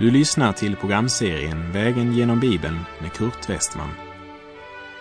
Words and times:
Du 0.00 0.10
lyssnar 0.10 0.52
till 0.52 0.76
programserien 0.76 1.72
Vägen 1.72 2.12
genom 2.12 2.40
Bibeln 2.40 2.78
med 3.00 3.12
Kurt 3.12 3.48
Westman. 3.48 3.90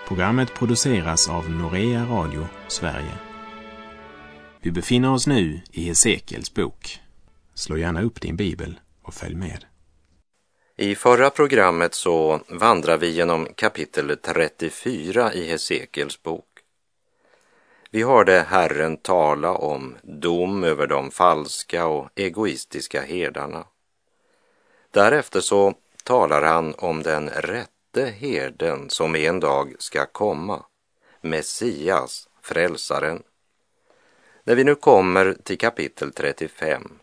Programmet 0.07 0.53
produceras 0.53 1.29
av 1.29 1.49
Norea 1.49 2.05
Radio 2.05 2.47
Sverige. 2.67 3.17
Vi 4.61 4.71
befinner 4.71 5.13
oss 5.13 5.27
nu 5.27 5.61
i 5.71 5.83
Hesekiels 5.83 6.53
bok. 6.53 6.99
Slå 7.53 7.77
gärna 7.77 8.01
upp 8.01 8.21
din 8.21 8.35
bibel 8.35 8.79
och 9.01 9.13
följ 9.13 9.35
med. 9.35 9.65
I 10.77 10.95
förra 10.95 11.29
programmet 11.29 11.93
så 11.93 12.39
vandrar 12.49 12.97
vi 12.97 13.09
genom 13.09 13.47
kapitel 13.55 14.17
34 14.17 15.33
i 15.33 15.49
Hesekiels 15.49 16.23
bok. 16.23 16.47
Vi 17.91 18.03
hörde 18.03 18.45
Herren 18.49 18.97
tala 18.97 19.51
om 19.51 19.95
dom 20.03 20.63
över 20.63 20.87
de 20.87 21.11
falska 21.11 21.85
och 21.85 22.09
egoistiska 22.15 23.01
herdarna. 23.01 23.65
Därefter 24.91 25.41
så 25.41 25.73
talar 26.03 26.41
han 26.41 26.73
om 26.77 27.03
den 27.03 27.29
rätte 27.29 28.05
herden 28.05 28.89
som 28.89 29.15
en 29.15 29.39
dag 29.39 29.75
ska 29.79 30.05
komma, 30.05 30.65
Messias, 31.21 32.29
frälsaren. 32.41 33.23
När 34.43 34.55
vi 34.55 34.63
nu 34.63 34.75
kommer 34.75 35.33
till 35.43 35.57
kapitel 35.57 36.11
35 36.11 36.99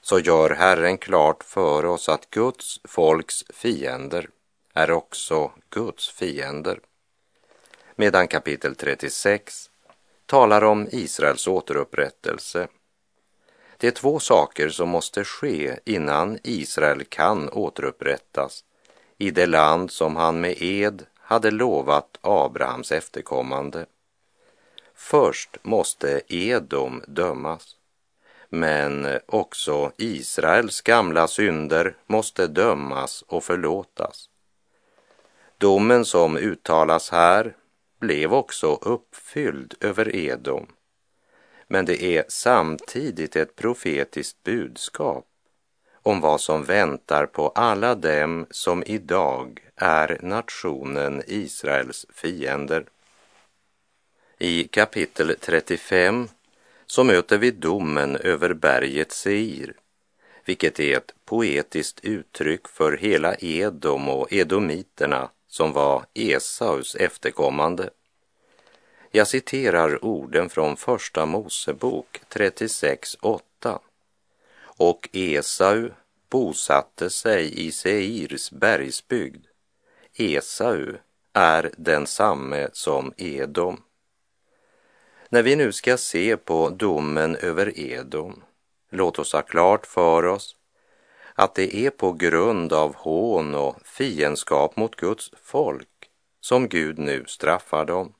så 0.00 0.18
gör 0.18 0.50
Herren 0.50 0.98
klart 0.98 1.44
för 1.44 1.84
oss 1.84 2.08
att 2.08 2.30
Guds 2.30 2.80
folks 2.84 3.44
fiender 3.48 4.28
är 4.74 4.90
också 4.90 5.52
Guds 5.70 6.08
fiender. 6.08 6.80
Medan 7.96 8.28
kapitel 8.28 8.74
36 8.74 9.70
talar 10.26 10.64
om 10.64 10.88
Israels 10.90 11.46
återupprättelse. 11.46 12.68
Det 13.78 13.86
är 13.86 13.90
två 13.90 14.20
saker 14.20 14.68
som 14.68 14.88
måste 14.88 15.24
ske 15.24 15.78
innan 15.84 16.38
Israel 16.42 17.04
kan 17.04 17.48
återupprättas 17.48 18.64
i 19.18 19.30
det 19.30 19.46
land 19.46 19.90
som 19.90 20.16
han 20.16 20.40
med 20.40 20.62
ed 20.62 21.06
hade 21.18 21.50
lovat 21.50 22.18
Abrahams 22.20 22.92
efterkommande. 22.92 23.86
Först 24.94 25.56
måste 25.62 26.20
Edom 26.28 27.02
dömas, 27.06 27.76
men 28.48 29.18
också 29.26 29.92
Israels 29.96 30.80
gamla 30.80 31.28
synder 31.28 31.96
måste 32.06 32.46
dömas 32.46 33.22
och 33.22 33.44
förlåtas. 33.44 34.30
Domen 35.58 36.04
som 36.04 36.36
uttalas 36.36 37.10
här 37.10 37.56
blev 38.00 38.34
också 38.34 38.74
uppfylld 38.74 39.74
över 39.80 40.16
Edom. 40.16 40.66
Men 41.68 41.84
det 41.84 42.02
är 42.02 42.24
samtidigt 42.28 43.36
ett 43.36 43.56
profetiskt 43.56 44.42
budskap 44.42 45.26
om 46.02 46.20
vad 46.20 46.40
som 46.40 46.64
väntar 46.64 47.26
på 47.26 47.48
alla 47.48 47.94
dem 47.94 48.46
som 48.50 48.82
idag 48.86 49.60
är 49.76 50.18
nationen 50.22 51.22
Israels 51.26 52.06
fiender. 52.14 52.86
I 54.38 54.64
kapitel 54.64 55.36
35 55.40 56.28
så 56.86 57.04
möter 57.04 57.38
vi 57.38 57.50
domen 57.50 58.16
över 58.16 58.54
berget 58.54 59.12
Seir, 59.12 59.74
vilket 60.44 60.80
är 60.80 60.96
ett 60.96 61.14
poetiskt 61.24 62.00
uttryck 62.02 62.68
för 62.68 62.96
hela 62.96 63.34
Edom 63.38 64.08
och 64.08 64.32
edomiterna 64.32 65.30
som 65.48 65.72
var 65.72 66.04
Esaus 66.14 66.94
efterkommande. 66.94 67.90
Jag 69.10 69.28
citerar 69.28 70.04
orden 70.04 70.48
från 70.48 70.76
Första 70.76 71.26
Mosebok 71.26 72.20
36.8. 72.30 73.78
Och 74.78 75.08
Esau 75.12 75.90
bosatte 76.30 77.10
sig 77.10 77.66
i 77.66 77.72
Seirs 77.72 78.50
bergsbygd. 78.50 79.46
Esau 80.14 80.92
är 81.32 81.70
densamme 81.76 82.68
som 82.72 83.12
Edom. 83.16 83.82
När 85.28 85.42
vi 85.42 85.56
nu 85.56 85.72
ska 85.72 85.96
se 85.96 86.36
på 86.36 86.70
domen 86.70 87.36
över 87.36 87.78
Edom, 87.78 88.42
låt 88.90 89.18
oss 89.18 89.32
ha 89.32 89.42
klart 89.42 89.86
för 89.86 90.26
oss 90.26 90.56
att 91.34 91.54
det 91.54 91.76
är 91.76 91.90
på 91.90 92.12
grund 92.12 92.72
av 92.72 92.94
hån 92.94 93.54
och 93.54 93.76
fiendskap 93.84 94.76
mot 94.76 94.96
Guds 94.96 95.30
folk 95.42 95.88
som 96.40 96.68
Gud 96.68 96.98
nu 96.98 97.24
straffar 97.26 97.84
dem. 97.84 98.14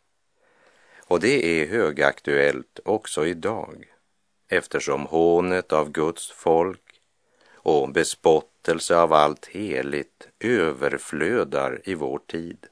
Och 1.09 1.21
det 1.21 1.45
är 1.45 1.67
högaktuellt 1.67 2.81
också 2.85 3.27
idag 3.27 3.85
eftersom 4.49 5.07
hånet 5.07 5.73
av 5.73 5.91
Guds 5.91 6.31
folk 6.31 7.01
och 7.53 7.93
bespottelse 7.93 8.97
av 8.97 9.13
allt 9.13 9.47
heligt 9.47 10.29
överflödar 10.41 11.81
i 11.85 11.95
vår 11.95 12.19
tid. 12.27 12.67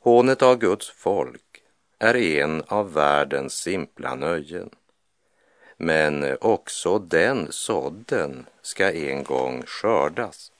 Hånet 0.00 0.42
av 0.42 0.58
Guds 0.58 0.90
folk 0.90 1.62
är 1.98 2.16
en 2.16 2.62
av 2.66 2.92
världens 2.92 3.54
simpla 3.54 4.14
nöjen. 4.14 4.70
Men 5.76 6.36
också 6.40 6.98
den 6.98 7.52
sådden 7.52 8.46
ska 8.62 8.92
en 8.92 9.24
gång 9.24 9.62
skördas. 9.66 10.52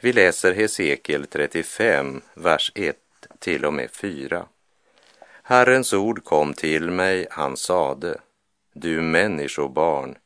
Vi 0.00 0.12
läser 0.12 0.52
Hesekiel 0.52 1.26
35, 1.26 2.20
vers 2.34 2.72
1 2.74 2.96
till 3.38 3.64
och 3.64 3.74
med 3.74 3.90
4. 3.90 4.46
Herrens 5.44 5.92
ord 5.92 6.24
kom 6.24 6.54
till 6.54 6.90
mig, 6.90 7.26
han 7.30 7.56
sade, 7.56 8.20
du 8.72 9.00
människobarn, 9.00 10.18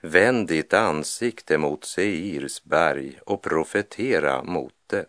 vänd 0.00 0.48
ditt 0.48 0.74
ansikte 0.74 1.58
mot 1.58 1.84
Seirs 1.84 2.62
berg 2.62 3.18
och 3.26 3.42
profetera 3.42 4.42
mot 4.42 4.74
det. 4.86 5.06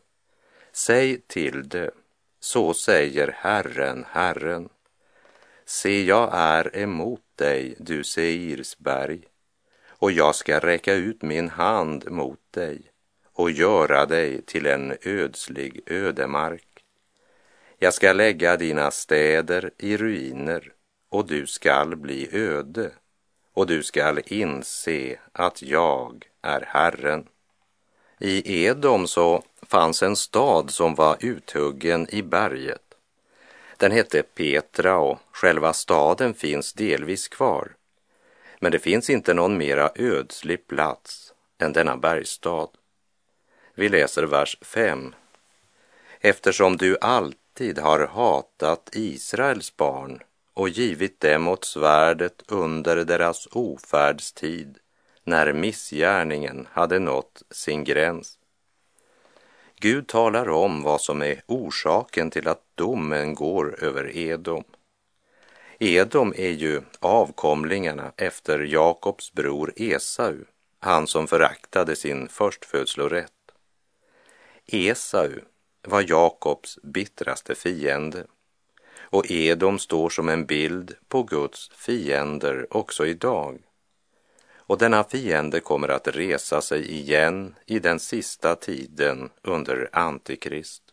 Säg 0.72 1.22
till 1.22 1.70
det, 1.70 1.92
så 2.40 2.74
säger 2.74 3.36
Herren, 3.38 4.06
Herren. 4.10 4.70
Se, 5.66 6.04
jag 6.04 6.30
är 6.34 6.78
emot 6.78 7.22
dig, 7.36 7.76
du 7.78 8.04
Seirs 8.04 8.78
berg, 8.78 9.22
och 9.88 10.12
jag 10.12 10.36
ska 10.36 10.60
räcka 10.60 10.94
ut 10.94 11.22
min 11.22 11.50
hand 11.50 12.12
mot 12.12 12.40
dig 12.52 12.82
och 13.34 13.52
göra 13.52 14.06
dig 14.06 14.42
till 14.42 14.66
en 14.66 14.98
ödslig 15.02 15.82
ödemark. 15.86 16.73
Jag 17.84 17.94
ska 17.94 18.14
lägga 18.14 18.58
dina 18.58 18.92
städer 18.92 19.72
i 19.78 19.98
ruiner 19.98 20.72
och 21.10 21.28
du 21.28 21.48
skall 21.48 21.96
bli 21.96 22.30
öde 22.32 22.92
och 23.54 23.68
du 23.68 23.84
skall 23.84 24.22
inse 24.26 25.20
att 25.32 25.62
jag 25.62 26.28
är 26.42 26.62
Herren. 26.68 27.28
I 28.20 28.64
Edom 28.66 29.08
så 29.08 29.44
fanns 29.62 30.04
en 30.04 30.16
stad 30.16 30.72
som 30.72 30.96
var 30.96 31.18
uthuggen 31.20 32.08
i 32.10 32.22
berget. 32.22 32.96
Den 33.78 33.92
hette 33.92 34.24
Petra 34.24 34.98
och 34.98 35.20
själva 35.32 35.74
staden 35.74 36.34
finns 36.34 36.74
delvis 36.74 37.28
kvar. 37.28 37.76
Men 38.60 38.72
det 38.72 38.80
finns 38.80 39.10
inte 39.10 39.34
någon 39.34 39.58
mera 39.58 39.92
ödslig 39.96 40.68
plats 40.68 41.34
än 41.58 41.74
denna 41.74 41.98
bergstad. 41.98 42.68
Vi 43.76 43.90
läser 43.90 44.24
vers 44.24 44.58
5. 44.62 45.16
Eftersom 46.20 46.78
du 46.78 46.98
alltid 47.02 47.43
alltid 47.54 47.80
har 47.80 48.08
hatat 48.08 48.90
Israels 48.94 49.78
barn 49.78 50.20
och 50.54 50.70
givit 50.70 51.20
dem 51.20 51.48
åt 51.48 51.66
svärdet 51.66 52.44
under 52.48 53.06
deras 53.06 53.48
ofärdstid 53.52 54.78
när 55.24 55.54
missgärningen 55.54 56.68
hade 56.72 57.00
nått 57.00 57.44
sin 57.52 57.84
gräns. 57.84 58.40
Gud 59.80 60.08
talar 60.08 60.50
om 60.50 60.84
vad 60.84 61.02
som 61.02 61.22
är 61.22 61.42
orsaken 61.48 62.30
till 62.32 62.48
att 62.48 62.64
domen 62.76 63.36
går 63.36 63.84
över 63.84 64.18
Edom. 64.18 64.64
Edom 65.80 66.34
är 66.38 66.52
ju 66.52 66.82
avkomlingarna 67.00 68.12
efter 68.18 68.60
Jakobs 68.60 69.34
bror 69.34 69.74
Esau, 69.76 70.38
han 70.80 71.08
som 71.08 71.28
föraktade 71.28 71.96
sin 71.96 72.28
förstfödslorätt. 72.28 73.32
Esau 74.68 75.30
var 75.84 76.06
Jakobs 76.08 76.80
bittraste 76.84 77.56
fiende. 77.56 78.26
Och 79.00 79.32
Edom 79.32 79.80
står 79.80 80.10
som 80.10 80.30
en 80.30 80.46
bild 80.46 80.96
på 81.08 81.24
Guds 81.24 81.72
fiender 81.76 82.68
också 82.70 83.06
idag. 83.06 83.60
Och 84.56 84.78
denna 84.78 85.04
fiende 85.04 85.60
kommer 85.60 85.88
att 85.88 86.08
resa 86.08 86.62
sig 86.62 86.92
igen 86.92 87.56
i 87.66 87.80
den 87.80 88.00
sista 88.00 88.56
tiden 88.56 89.30
under 89.42 89.90
Antikrist. 89.92 90.84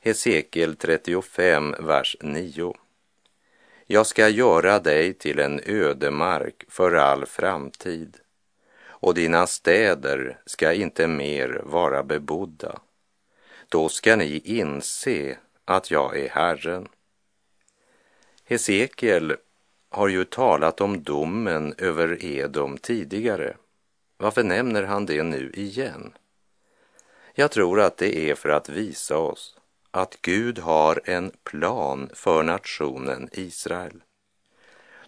Hesekiel 0.00 0.76
35, 0.76 1.74
vers 1.78 2.16
9. 2.20 2.74
Jag 3.86 4.06
ska 4.06 4.28
göra 4.28 4.78
dig 4.78 5.14
till 5.14 5.38
en 5.38 5.60
ödemark 5.66 6.64
för 6.68 6.92
all 6.92 7.26
framtid 7.26 8.16
och 9.04 9.14
dina 9.14 9.46
städer 9.46 10.38
ska 10.46 10.72
inte 10.72 11.06
mer 11.06 11.62
vara 11.64 12.02
bebodda 12.02 12.80
då 13.74 13.88
ska 13.88 14.16
ni 14.16 14.38
inse 14.44 15.38
att 15.64 15.90
jag 15.90 16.18
är 16.18 16.28
Herren. 16.28 16.88
Hesekiel 18.44 19.36
har 19.90 20.08
ju 20.08 20.24
talat 20.24 20.80
om 20.80 21.02
domen 21.02 21.74
över 21.78 22.24
Edom 22.24 22.78
tidigare. 22.78 23.56
Varför 24.16 24.42
nämner 24.42 24.82
han 24.82 25.06
det 25.06 25.22
nu 25.22 25.50
igen? 25.54 26.12
Jag 27.34 27.50
tror 27.50 27.80
att 27.80 27.96
det 27.96 28.30
är 28.30 28.34
för 28.34 28.48
att 28.48 28.68
visa 28.68 29.18
oss 29.18 29.58
att 29.90 30.18
Gud 30.22 30.58
har 30.58 31.00
en 31.04 31.32
plan 31.44 32.10
för 32.14 32.42
nationen 32.42 33.28
Israel. 33.32 34.02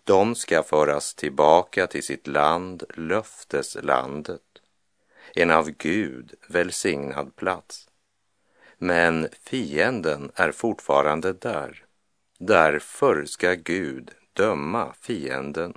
De 0.04 0.34
ska 0.34 0.62
föras 0.62 1.14
tillbaka 1.14 1.86
till 1.86 2.02
sitt 2.02 2.26
land, 2.26 2.84
löfteslandet, 2.94 4.42
en 5.34 5.50
av 5.50 5.70
Gud 5.70 6.34
välsignad 6.48 7.36
plats. 7.36 7.88
Men 8.78 9.28
fienden 9.43 10.31
är 10.34 10.52
fortfarande 10.52 11.32
där. 11.32 11.84
Därför 12.38 13.25
ska 13.25 13.55
Gud 13.55 14.11
döma 14.32 14.93
fienden. 15.00 15.75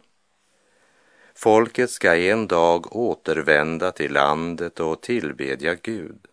Folket 1.36 1.90
ska 1.90 2.16
en 2.16 2.48
dag 2.48 2.96
återvända 2.96 3.92
till 3.92 4.13
landet 4.13 4.80
och 4.80 5.01
tillbedja 5.01 5.75
Gud, 5.75 6.25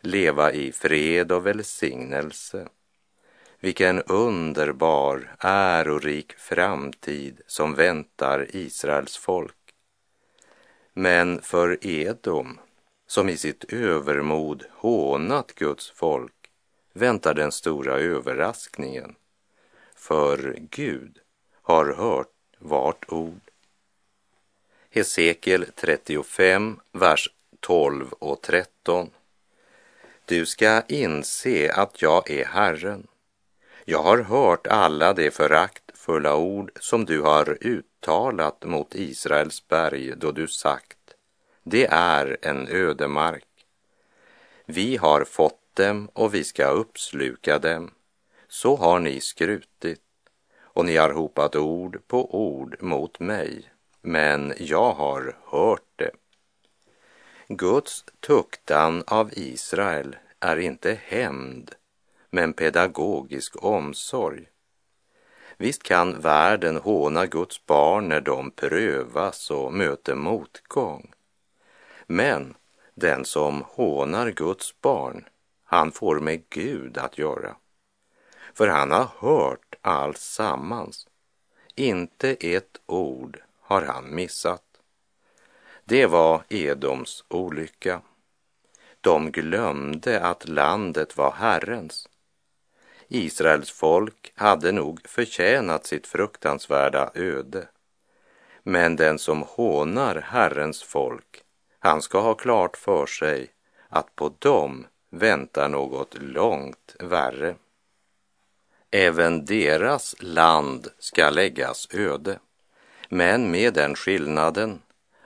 leva 0.00 0.52
i 0.52 0.72
fred 0.72 1.32
och 1.32 1.46
välsignelse. 1.46 2.68
Vilken 3.60 4.02
underbar, 4.02 5.34
ärorik 5.38 6.32
framtid 6.32 7.40
som 7.46 7.74
väntar 7.74 8.46
Israels 8.56 9.16
folk. 9.16 9.56
Men 10.92 11.40
för 11.42 11.86
Edom, 11.86 12.58
som 13.10 13.28
i 13.28 13.36
sitt 13.36 13.72
övermod 13.72 14.64
hånat 14.72 15.54
Guds 15.54 15.90
folk, 15.90 16.50
väntar 16.92 17.34
den 17.34 17.52
stora 17.52 17.94
överraskningen. 17.94 19.14
För 19.94 20.56
Gud 20.70 21.18
har 21.62 21.92
hört 21.92 22.32
vart 22.58 23.12
ord. 23.12 23.40
Hesekiel 24.90 25.66
35, 25.74 26.80
vers 26.92 27.28
12 27.60 28.12
och 28.12 28.42
13. 28.42 29.10
Du 30.24 30.46
ska 30.46 30.82
inse 30.88 31.72
att 31.72 32.02
jag 32.02 32.30
är 32.30 32.44
Herren. 32.44 33.06
Jag 33.84 34.02
har 34.02 34.18
hört 34.18 34.66
alla 34.66 35.12
de 35.12 35.30
föraktfulla 35.30 36.36
ord 36.36 36.70
som 36.80 37.04
du 37.04 37.20
har 37.20 37.58
uttalat 37.60 38.64
mot 38.64 38.94
Israels 38.94 39.68
berg 39.68 40.12
då 40.16 40.32
du 40.32 40.48
sagt, 40.48 40.99
det 41.70 41.86
är 41.90 42.36
en 42.42 42.68
ödemark. 42.68 43.44
Vi 44.66 44.96
har 44.96 45.24
fått 45.24 45.76
dem 45.76 46.08
och 46.12 46.34
vi 46.34 46.44
ska 46.44 46.66
uppsluka 46.66 47.58
dem. 47.58 47.90
Så 48.48 48.76
har 48.76 48.98
ni 48.98 49.20
skrutit 49.20 50.00
och 50.58 50.84
ni 50.84 50.96
har 50.96 51.10
hopat 51.10 51.56
ord 51.56 52.00
på 52.06 52.34
ord 52.34 52.76
mot 52.80 53.20
mig, 53.20 53.72
men 54.00 54.54
jag 54.58 54.92
har 54.92 55.36
hört 55.44 55.88
det. 55.96 56.10
Guds 57.48 58.04
tuktan 58.20 59.04
av 59.06 59.30
Israel 59.32 60.16
är 60.40 60.56
inte 60.56 60.98
hämnd, 61.04 61.74
men 62.30 62.52
pedagogisk 62.52 63.64
omsorg. 63.64 64.46
Visst 65.56 65.82
kan 65.82 66.20
världen 66.20 66.76
håna 66.76 67.26
Guds 67.26 67.66
barn 67.66 68.08
när 68.08 68.20
de 68.20 68.50
prövas 68.50 69.50
och 69.50 69.72
möter 69.72 70.14
motgång. 70.14 71.12
Men 72.12 72.54
den 72.94 73.24
som 73.24 73.64
hånar 73.68 74.30
Guds 74.30 74.80
barn, 74.80 75.24
han 75.64 75.92
får 75.92 76.20
med 76.20 76.48
Gud 76.48 76.98
att 76.98 77.18
göra. 77.18 77.56
För 78.54 78.68
han 78.68 78.90
har 78.90 79.08
hört 79.18 79.74
allt 79.80 80.18
sammans. 80.18 81.08
Inte 81.74 82.30
ett 82.30 82.80
ord 82.86 83.42
har 83.60 83.82
han 83.82 84.14
missat. 84.14 84.62
Det 85.84 86.06
var 86.06 86.42
Edoms 86.48 87.24
olycka. 87.28 88.02
De 89.00 89.30
glömde 89.30 90.20
att 90.20 90.48
landet 90.48 91.16
var 91.16 91.32
Herrens. 91.32 92.08
Israels 93.08 93.70
folk 93.70 94.32
hade 94.34 94.72
nog 94.72 95.00
förtjänat 95.08 95.86
sitt 95.86 96.06
fruktansvärda 96.06 97.10
öde. 97.14 97.68
Men 98.62 98.96
den 98.96 99.18
som 99.18 99.42
hånar 99.42 100.14
Herrens 100.14 100.82
folk, 100.82 101.44
han 101.80 102.02
ska 102.02 102.20
ha 102.20 102.34
klart 102.34 102.76
för 102.76 103.06
sig 103.06 103.50
att 103.88 104.16
på 104.16 104.34
dem 104.38 104.86
väntar 105.10 105.68
något 105.68 106.14
långt 106.20 106.96
värre. 106.98 107.56
Även 108.90 109.44
deras 109.44 110.14
land 110.20 110.88
ska 110.98 111.30
läggas 111.30 111.88
öde, 111.94 112.38
men 113.08 113.50
med 113.50 113.74
den 113.74 113.94
skillnaden 113.94 114.82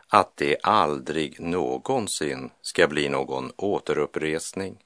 att 0.08 0.36
det 0.36 0.56
aldrig 0.62 1.40
någonsin 1.40 2.50
ska 2.60 2.88
bli 2.88 3.08
någon 3.08 3.52
återuppresning. 3.56 4.84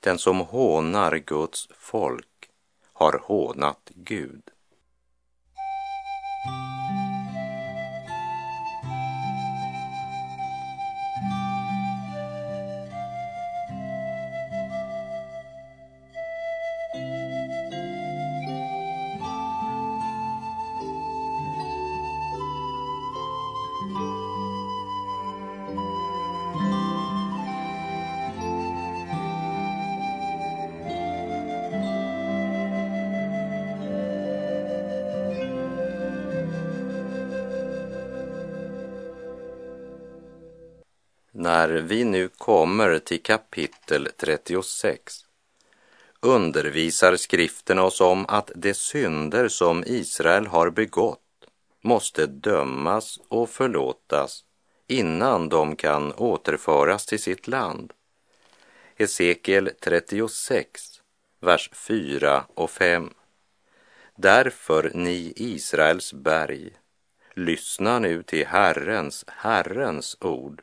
Den 0.00 0.18
som 0.18 0.40
hånar 0.40 1.16
Guds 1.16 1.68
folk 1.78 2.50
har 2.92 3.20
hånat 3.24 3.90
Gud. 3.94 4.42
När 41.48 41.68
vi 41.68 42.04
nu 42.04 42.28
kommer 42.28 42.98
till 42.98 43.22
kapitel 43.22 44.08
36 44.16 45.14
undervisar 46.20 47.16
skrifterna 47.16 47.82
oss 47.82 48.00
om 48.00 48.26
att 48.28 48.50
de 48.54 48.74
synder 48.74 49.48
som 49.48 49.84
Israel 49.86 50.46
har 50.46 50.70
begått 50.70 51.20
måste 51.82 52.26
dömas 52.26 53.20
och 53.28 53.50
förlåtas 53.50 54.44
innan 54.86 55.48
de 55.48 55.76
kan 55.76 56.12
återföras 56.12 57.06
till 57.06 57.22
sitt 57.22 57.48
land. 57.48 57.92
Hesekiel 58.96 59.70
36, 59.80 60.82
vers 61.40 61.70
4 61.74 62.44
och 62.54 62.70
5. 62.70 63.14
Därför, 64.16 64.90
ni 64.94 65.32
Israels 65.36 66.12
berg, 66.12 66.70
lyssna 67.34 67.98
nu 67.98 68.22
till 68.22 68.46
Herrens, 68.46 69.24
Herrens 69.28 70.16
ord. 70.20 70.62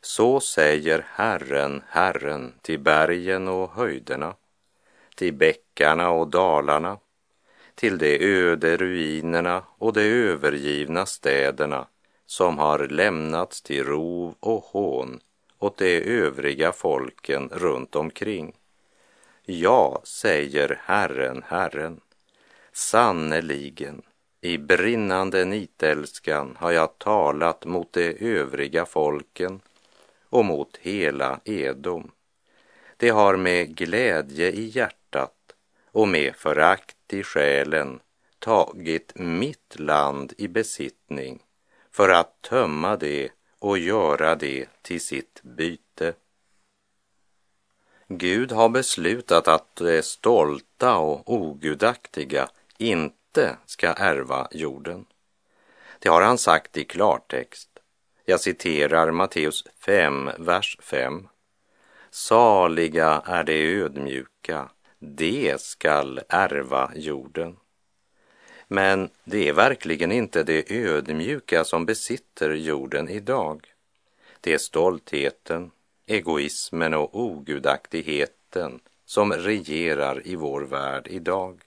Så 0.00 0.40
säger 0.40 1.06
Herren, 1.10 1.82
Herren 1.88 2.54
till 2.62 2.80
bergen 2.80 3.48
och 3.48 3.70
höjderna, 3.70 4.34
till 5.14 5.34
bäckarna 5.34 6.10
och 6.10 6.28
dalarna, 6.28 6.98
till 7.74 7.98
de 7.98 8.18
öde 8.24 8.76
ruinerna 8.76 9.62
och 9.78 9.92
de 9.92 10.00
övergivna 10.00 11.06
städerna 11.06 11.86
som 12.26 12.58
har 12.58 12.88
lämnats 12.88 13.62
till 13.62 13.84
rov 13.84 14.34
och 14.40 14.64
hån 14.64 15.20
åt 15.58 15.76
de 15.76 16.02
övriga 16.02 16.72
folken 16.72 17.48
runt 17.52 17.96
omkring. 17.96 18.56
Ja, 19.44 20.00
säger 20.04 20.80
Herren, 20.84 21.44
Herren, 21.46 22.00
sannerligen, 22.72 24.02
i 24.40 24.58
brinnande 24.58 25.44
nitälskan 25.44 26.56
har 26.60 26.72
jag 26.72 26.98
talat 26.98 27.64
mot 27.64 27.92
de 27.92 28.16
övriga 28.20 28.86
folken 28.86 29.60
och 30.30 30.44
mot 30.44 30.76
hela 30.76 31.40
Edom. 31.44 32.10
Det 32.96 33.08
har 33.08 33.36
med 33.36 33.76
glädje 33.76 34.50
i 34.50 34.64
hjärtat 34.64 35.54
och 35.92 36.08
med 36.08 36.36
förakt 36.36 37.12
i 37.12 37.22
själen 37.22 38.00
tagit 38.38 39.12
mitt 39.14 39.78
land 39.78 40.32
i 40.38 40.48
besittning 40.48 41.42
för 41.90 42.08
att 42.08 42.42
tömma 42.42 42.96
det 42.96 43.28
och 43.58 43.78
göra 43.78 44.34
det 44.34 44.66
till 44.82 45.00
sitt 45.00 45.42
byte. 45.42 46.14
Gud 48.08 48.52
har 48.52 48.68
beslutat 48.68 49.48
att 49.48 49.76
de 49.76 50.02
stolta 50.02 50.96
och 50.96 51.32
ogudaktiga 51.32 52.48
inte 52.78 53.56
ska 53.66 53.92
ärva 53.92 54.48
jorden. 54.50 55.06
Det 55.98 56.08
har 56.08 56.22
han 56.22 56.38
sagt 56.38 56.76
i 56.76 56.84
klartext 56.84 57.67
jag 58.28 58.40
citerar 58.40 59.10
Matteus 59.10 59.64
5, 59.84 60.30
vers 60.38 60.78
5. 60.80 61.28
Saliga 62.10 63.22
är 63.26 63.44
de 63.44 63.80
ödmjuka, 63.82 64.68
de 64.98 65.58
skall 65.58 66.20
ärva 66.28 66.92
jorden. 66.94 67.56
Men 68.66 69.10
det 69.24 69.48
är 69.48 69.52
verkligen 69.52 70.12
inte 70.12 70.42
de 70.42 70.64
ödmjuka 70.68 71.64
som 71.64 71.86
besitter 71.86 72.50
jorden 72.50 73.08
idag, 73.08 73.66
Det 74.40 74.54
är 74.54 74.58
stoltheten, 74.58 75.70
egoismen 76.06 76.94
och 76.94 77.20
ogudaktigheten 77.20 78.80
som 79.04 79.32
regerar 79.32 80.26
i 80.26 80.36
vår 80.36 80.60
värld 80.60 81.06
idag. 81.10 81.60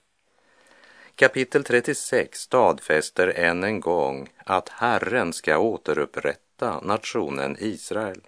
Kapitel 1.14 1.64
36 1.64 2.38
stadfäster 2.40 3.28
än 3.28 3.64
en 3.64 3.80
gång 3.80 4.28
att 4.44 4.68
Herren 4.68 5.32
ska 5.32 5.58
återupprätta 5.58 6.51
nationen 6.82 7.56
Israel. 7.60 8.20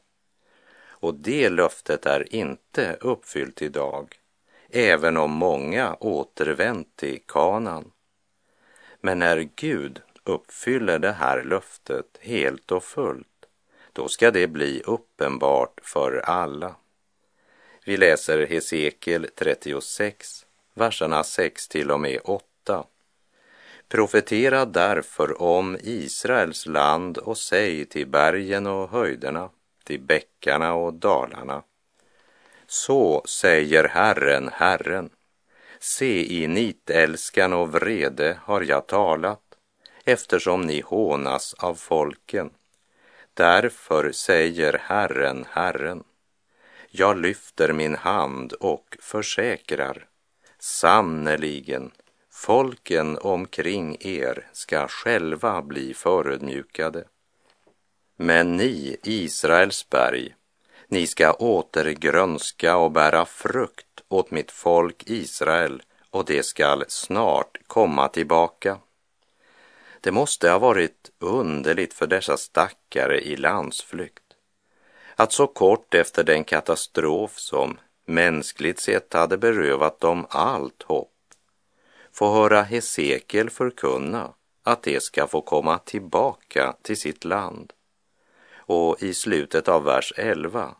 Och 1.04 1.14
det 1.14 1.50
löftet 1.50 2.06
är 2.06 2.34
inte 2.34 2.96
uppfyllt 3.00 3.62
idag, 3.62 4.14
även 4.70 5.16
om 5.16 5.30
många 5.30 5.96
återvänt 6.00 6.96
till 6.96 7.20
kanan. 7.26 7.92
Men 9.00 9.18
när 9.18 9.48
Gud 9.56 10.00
uppfyller 10.24 10.98
det 10.98 11.12
här 11.12 11.42
löftet 11.42 12.18
helt 12.20 12.72
och 12.72 12.84
fullt, 12.84 13.46
då 13.92 14.08
ska 14.08 14.30
det 14.30 14.46
bli 14.46 14.82
uppenbart 14.84 15.80
för 15.82 16.18
alla. 16.18 16.76
Vi 17.84 17.96
läser 17.96 18.46
Hesekiel 18.46 19.28
36, 19.34 20.46
verserna 20.74 21.24
6 21.24 21.68
till 21.68 21.90
och 21.90 22.00
med 22.00 22.20
8. 22.24 22.84
Profetera 23.88 24.64
därför 24.64 25.42
om 25.42 25.78
Israels 25.82 26.66
land 26.66 27.18
och 27.18 27.38
säg 27.38 27.84
till 27.84 28.06
bergen 28.06 28.66
och 28.66 28.90
höjderna, 28.90 29.50
till 29.84 30.00
bäckarna 30.00 30.74
och 30.74 30.94
dalarna. 30.94 31.62
Så 32.66 33.22
säger 33.26 33.88
Herren, 33.88 34.50
Herren. 34.52 35.10
Se, 35.78 36.42
i 36.42 36.46
nitälskan 36.46 37.52
och 37.52 37.72
vrede 37.72 38.38
har 38.42 38.62
jag 38.62 38.86
talat, 38.86 39.40
eftersom 40.04 40.60
ni 40.60 40.80
hånas 40.80 41.54
av 41.54 41.74
folken. 41.74 42.50
Därför 43.34 44.12
säger 44.12 44.72
Herren, 44.82 45.44
Herren. 45.50 46.04
Jag 46.90 47.18
lyfter 47.18 47.72
min 47.72 47.94
hand 47.94 48.52
och 48.52 48.96
försäkrar, 49.00 50.06
sannerligen, 50.58 51.90
folken 52.34 53.18
omkring 53.18 53.96
er 54.00 54.46
ska 54.52 54.88
själva 54.88 55.62
bli 55.62 55.94
förödmjukade. 55.94 57.04
Men 58.16 58.56
ni, 58.56 58.96
Israels 59.02 59.90
berg, 59.90 60.34
ni 60.88 61.06
ska 61.06 61.32
återgrönska 61.32 62.76
och 62.76 62.90
bära 62.90 63.24
frukt 63.24 64.02
åt 64.08 64.30
mitt 64.30 64.50
folk 64.50 65.02
Israel 65.06 65.82
och 66.10 66.24
det 66.24 66.42
skall 66.42 66.84
snart 66.88 67.58
komma 67.66 68.08
tillbaka. 68.08 68.78
Det 70.00 70.12
måste 70.12 70.50
ha 70.50 70.58
varit 70.58 71.10
underligt 71.18 71.94
för 71.94 72.06
dessa 72.06 72.36
stackare 72.36 73.20
i 73.20 73.36
landsflykt 73.36 74.24
att 75.16 75.32
så 75.32 75.46
kort 75.46 75.94
efter 75.94 76.24
den 76.24 76.44
katastrof 76.44 77.38
som 77.38 77.78
mänskligt 78.06 78.80
sett 78.80 79.12
hade 79.12 79.38
berövat 79.38 80.00
dem 80.00 80.26
allt 80.28 80.82
hopp 80.82 81.13
få 82.14 82.32
höra 82.32 82.62
Hesekiel 82.62 83.50
förkunna 83.50 84.34
att 84.62 84.82
de 84.82 85.00
ska 85.00 85.26
få 85.26 85.40
komma 85.40 85.78
tillbaka 85.78 86.76
till 86.82 86.96
sitt 86.96 87.24
land. 87.24 87.72
Och 88.56 89.02
i 89.02 89.14
slutet 89.14 89.68
av 89.68 89.84
vers 89.84 90.12
11 90.16 90.74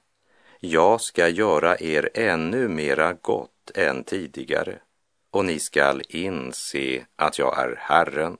jag 0.60 1.00
ska 1.00 1.28
göra 1.28 1.78
er 1.78 2.10
ännu 2.14 2.68
mera 2.68 3.12
gott 3.12 3.70
än 3.74 4.04
tidigare 4.04 4.78
och 5.30 5.44
ni 5.44 5.58
skall 5.58 6.02
inse 6.08 7.06
att 7.16 7.38
jag 7.38 7.58
är 7.58 7.76
Herren. 7.78 8.36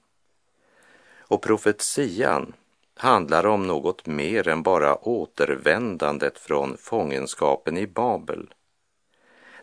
Och 1.19 1.43
profetian 1.43 2.53
handlar 2.97 3.47
om 3.47 3.67
något 3.67 4.07
mer 4.07 4.49
än 4.49 4.63
bara 4.63 5.09
återvändandet 5.09 6.39
från 6.39 6.77
fångenskapen 6.77 7.77
i 7.77 7.87
Babel. 7.87 8.55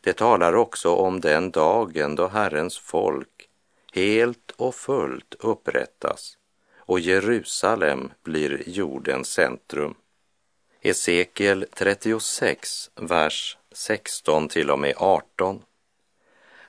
Det 0.01 0.13
talar 0.13 0.55
också 0.55 0.95
om 0.95 1.21
den 1.21 1.51
dagen 1.51 2.15
då 2.15 2.27
Herrens 2.27 2.77
folk 2.77 3.49
helt 3.93 4.51
och 4.51 4.75
fullt 4.75 5.35
upprättas 5.39 6.37
och 6.77 6.99
Jerusalem 6.99 8.11
blir 8.23 8.63
jordens 8.69 9.27
centrum. 9.27 9.95
Hesekiel 10.83 11.65
36, 11.73 12.91
vers 12.95 13.57
16 13.71 14.47
till 14.47 14.71
och 14.71 14.79
med 14.79 14.93
18. 14.97 15.61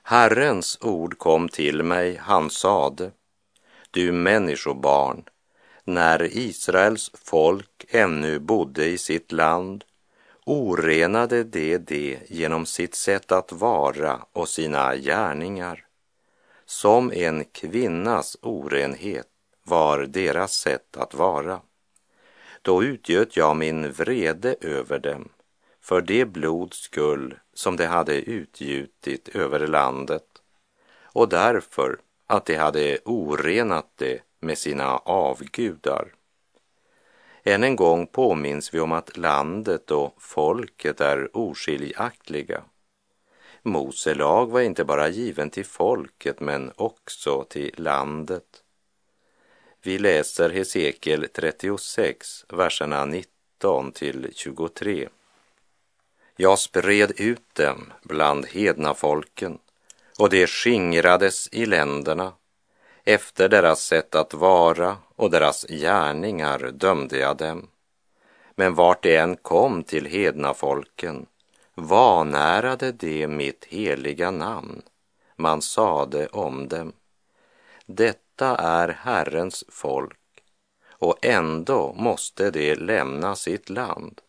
Herrens 0.03 0.77
ord 0.81 1.17
kom 1.17 1.49
till 1.49 1.83
mig, 1.83 2.15
han 2.15 2.49
sade, 2.49 3.11
du 3.91 4.11
människobarn, 4.11 5.23
när 5.83 6.37
Israels 6.37 7.11
folk 7.13 7.85
ännu 7.89 8.39
bodde 8.39 8.85
i 8.85 8.97
sitt 8.97 9.31
land 9.31 9.83
orenade 10.45 11.43
de 11.43 11.77
det 11.77 12.19
genom 12.27 12.65
sitt 12.65 12.95
sätt 12.95 13.31
att 13.31 13.51
vara 13.51 14.25
och 14.33 14.49
sina 14.49 14.95
gärningar. 14.95 15.85
Som 16.65 17.11
en 17.11 17.45
kvinnas 17.45 18.37
orenhet 18.41 19.27
var 19.63 19.99
deras 19.99 20.53
sätt 20.53 20.97
att 20.97 21.13
vara. 21.13 21.61
Då 22.61 22.83
utgöt 22.83 23.37
jag 23.37 23.57
min 23.57 23.91
vrede 23.91 24.55
över 24.61 24.99
dem 24.99 25.29
för 25.81 26.01
det 26.01 26.25
blods 26.25 26.77
skull 26.77 27.39
som 27.53 27.75
de 27.75 27.85
hade 27.85 28.21
utgjutit 28.21 29.29
över 29.29 29.67
landet 29.67 30.25
och 31.01 31.29
därför 31.29 31.99
att 32.27 32.45
de 32.45 32.55
hade 32.55 32.99
orenat 33.05 33.91
det 33.95 34.19
med 34.39 34.57
sina 34.57 34.97
avgudar. 34.97 36.07
Än 37.43 37.63
en 37.63 37.75
gång 37.75 38.07
påminns 38.07 38.73
vi 38.73 38.79
om 38.79 38.91
att 38.91 39.17
landet 39.17 39.91
och 39.91 40.15
folket 40.19 41.01
är 41.01 41.37
oskiljaktiga. 41.37 42.63
Mose 43.61 44.13
lag 44.13 44.51
var 44.51 44.61
inte 44.61 44.83
bara 44.83 45.09
given 45.09 45.49
till 45.49 45.65
folket 45.65 46.39
men 46.39 46.71
också 46.75 47.43
till 47.43 47.73
landet. 47.77 48.63
Vi 49.81 49.99
läser 49.99 50.49
Hesekiel 50.49 51.27
36, 51.33 52.45
verserna 52.49 53.05
19 53.05 53.91
till 53.91 54.31
23. 54.35 55.09
Jag 56.35 56.59
spred 56.59 57.11
ut 57.17 57.55
dem 57.55 57.93
bland 58.03 58.45
hedna 58.45 58.93
folken 58.93 59.59
och 60.19 60.29
de 60.29 60.47
skingrades 60.47 61.49
i 61.51 61.65
länderna. 61.65 62.33
Efter 63.05 63.49
deras 63.49 63.83
sätt 63.83 64.15
att 64.15 64.33
vara 64.33 64.97
och 65.15 65.31
deras 65.31 65.65
gärningar 65.69 66.59
dömde 66.73 67.17
jag 67.17 67.37
dem. 67.37 67.67
Men 68.55 68.75
vart 68.75 69.03
de 69.03 69.17
än 69.17 69.35
kom 69.35 69.83
till 69.83 70.05
hedna 70.05 70.53
folken 70.53 71.25
vanärade 71.75 72.91
de 72.91 73.27
mitt 73.27 73.65
heliga 73.65 74.31
namn. 74.31 74.81
Man 75.35 75.61
sade 75.61 76.27
om 76.27 76.67
dem. 76.67 76.93
Detta 77.85 78.55
är 78.57 78.87
Herrens 78.87 79.63
folk 79.69 80.19
och 80.89 81.25
ändå 81.25 81.93
måste 81.93 82.51
de 82.51 82.75
lämna 82.75 83.35
sitt 83.35 83.69
land. 83.69 84.21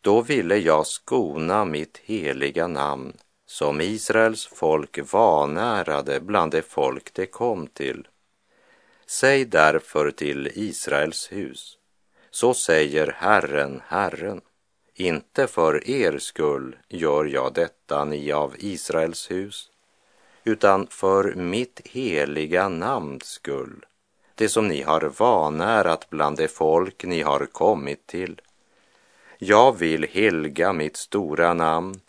Då 0.00 0.20
ville 0.20 0.56
jag 0.56 0.86
skona 0.86 1.64
mitt 1.64 2.00
heliga 2.04 2.66
namn 2.66 3.16
som 3.52 3.80
Israels 3.80 4.46
folk 4.46 5.12
vanärade 5.12 6.20
bland 6.20 6.52
det 6.52 6.62
folk 6.62 7.14
det 7.14 7.26
kom 7.26 7.66
till. 7.66 8.08
Säg 9.06 9.44
därför 9.44 10.10
till 10.10 10.50
Israels 10.54 11.32
hus, 11.32 11.78
så 12.30 12.54
säger 12.54 13.16
Herren, 13.18 13.82
Herren, 13.86 14.40
inte 14.94 15.46
för 15.46 15.90
er 15.90 16.18
skull 16.18 16.76
gör 16.88 17.24
jag 17.24 17.54
detta, 17.54 18.04
ni 18.04 18.32
av 18.32 18.54
Israels 18.58 19.30
hus, 19.30 19.70
utan 20.44 20.86
för 20.86 21.34
mitt 21.34 21.80
heliga 21.84 22.68
namns 22.68 23.24
skull, 23.24 23.84
det 24.34 24.48
som 24.48 24.68
ni 24.68 24.82
har 24.82 25.12
vanärat 25.18 26.10
bland 26.10 26.36
det 26.36 26.48
folk 26.48 27.04
ni 27.04 27.22
har 27.22 27.46
kommit 27.46 28.06
till. 28.06 28.40
Jag 29.38 29.78
vill 29.78 30.06
helga 30.12 30.72
mitt 30.72 30.96
stora 30.96 31.54
namn 31.54 32.00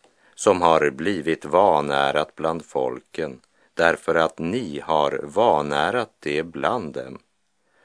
som 0.44 0.62
har 0.62 0.90
blivit 0.90 1.46
vanärat 1.46 2.36
bland 2.36 2.66
folken 2.66 3.40
därför 3.74 4.16
att 4.16 4.40
ni 4.40 4.80
har 4.80 5.20
vanärat 5.24 6.12
det 6.20 6.44
bland 6.44 6.94
dem. 6.94 7.20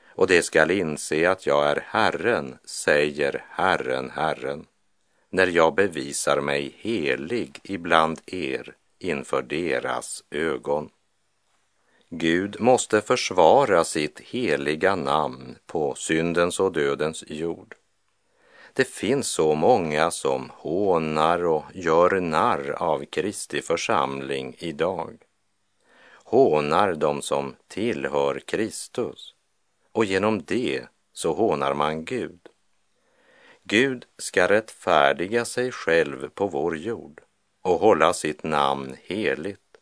Och 0.08 0.26
det 0.26 0.42
skall 0.42 0.70
inse 0.70 1.30
att 1.30 1.46
jag 1.46 1.66
är 1.66 1.84
Herren, 1.86 2.58
säger 2.64 3.44
Herren, 3.50 4.10
Herren, 4.10 4.66
när 5.30 5.46
jag 5.46 5.74
bevisar 5.74 6.40
mig 6.40 6.74
helig 6.78 7.60
ibland 7.62 8.20
er 8.26 8.74
inför 8.98 9.42
deras 9.42 10.24
ögon. 10.30 10.90
Gud 12.10 12.60
måste 12.60 13.00
försvara 13.00 13.84
sitt 13.84 14.20
heliga 14.20 14.96
namn 14.96 15.56
på 15.66 15.94
syndens 15.94 16.60
och 16.60 16.72
dödens 16.72 17.24
jord. 17.26 17.74
Det 18.78 18.88
finns 18.88 19.28
så 19.28 19.54
många 19.54 20.10
som 20.10 20.50
hånar 20.54 21.44
och 21.44 21.64
gör 21.74 22.20
narr 22.20 22.70
av 22.70 23.04
Kristi 23.04 23.62
församling 23.62 24.56
idag. 24.58 25.18
Hånar 26.24 26.94
de 26.94 27.22
som 27.22 27.56
tillhör 27.68 28.40
Kristus 28.46 29.34
och 29.92 30.04
genom 30.04 30.42
det 30.44 30.86
så 31.12 31.32
hånar 31.32 31.74
man 31.74 32.04
Gud. 32.04 32.40
Gud 33.62 34.06
ska 34.18 34.48
rättfärdiga 34.48 35.44
sig 35.44 35.72
själv 35.72 36.28
på 36.28 36.46
vår 36.46 36.76
jord 36.76 37.20
och 37.62 37.80
hålla 37.80 38.12
sitt 38.12 38.42
namn 38.42 38.96
heligt. 39.02 39.76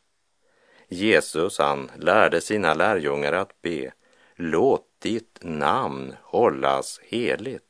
Jesus, 0.88 1.58
han 1.58 1.90
lärde 1.96 2.40
sina 2.40 2.74
lärjungar 2.74 3.32
att 3.32 3.62
be, 3.62 3.92
låt 4.34 4.86
ditt 4.98 5.38
namn 5.42 6.14
hållas 6.22 7.00
heligt. 7.02 7.65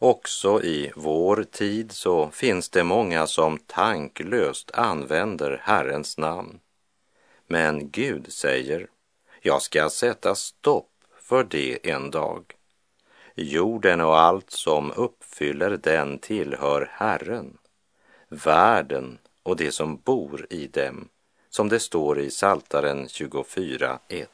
Också 0.00 0.62
i 0.62 0.92
vår 0.96 1.44
tid 1.50 1.92
så 1.92 2.30
finns 2.30 2.68
det 2.68 2.84
många 2.84 3.26
som 3.26 3.58
tanklöst 3.58 4.70
använder 4.74 5.60
Herrens 5.62 6.18
namn. 6.18 6.60
Men 7.46 7.90
Gud 7.90 8.32
säger, 8.32 8.88
jag 9.42 9.62
ska 9.62 9.90
sätta 9.90 10.34
stopp 10.34 10.90
för 11.20 11.44
det 11.44 11.90
en 11.90 12.10
dag. 12.10 12.44
Jorden 13.34 14.00
och 14.00 14.18
allt 14.18 14.50
som 14.50 14.92
uppfyller 14.92 15.76
den 15.82 16.18
tillhör 16.18 16.90
Herren. 16.92 17.58
Världen 18.28 19.18
och 19.42 19.56
det 19.56 19.72
som 19.72 19.96
bor 19.96 20.46
i 20.50 20.66
dem, 20.66 21.08
som 21.50 21.68
det 21.68 21.80
står 21.80 22.20
i 22.20 22.30
Saltaren 22.30 23.06
24.1. 23.06 24.26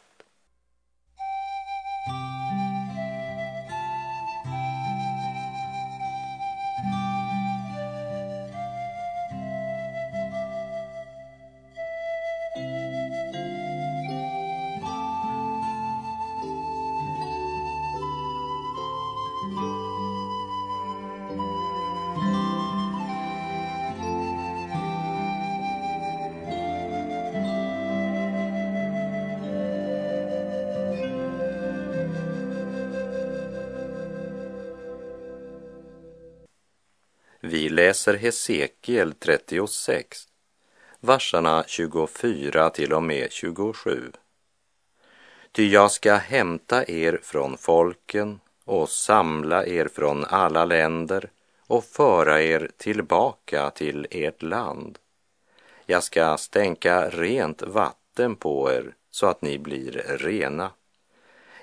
Vi 37.46 37.68
läser 37.68 38.14
Hesekiel 38.14 39.14
36, 39.14 40.28
verserna 41.00 41.64
24 41.66 42.70
till 42.70 42.92
och 42.92 43.02
med 43.02 43.32
27. 43.32 44.12
Ty 45.52 45.68
jag 45.68 45.90
ska 45.90 46.14
hämta 46.14 46.90
er 46.90 47.20
från 47.22 47.56
folken 47.56 48.40
och 48.64 48.88
samla 48.88 49.66
er 49.66 49.88
från 49.88 50.24
alla 50.24 50.64
länder 50.64 51.30
och 51.66 51.84
föra 51.84 52.42
er 52.42 52.70
tillbaka 52.76 53.70
till 53.70 54.06
ert 54.10 54.42
land. 54.42 54.98
Jag 55.86 56.02
ska 56.02 56.36
stänka 56.36 57.08
rent 57.08 57.62
vatten 57.62 58.36
på 58.36 58.72
er 58.72 58.94
så 59.10 59.26
att 59.26 59.42
ni 59.42 59.58
blir 59.58 59.92
rena. 60.18 60.70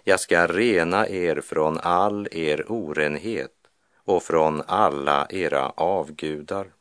Jag 0.04 0.20
ska 0.20 0.48
rena 0.48 1.08
er 1.08 1.42
från 1.42 1.78
all 1.78 2.28
er 2.32 2.72
orenhet 2.72 3.61
och 4.12 4.24
från 4.24 4.62
alla 4.68 5.28
era 5.30 5.70
avgudar. 5.70 6.74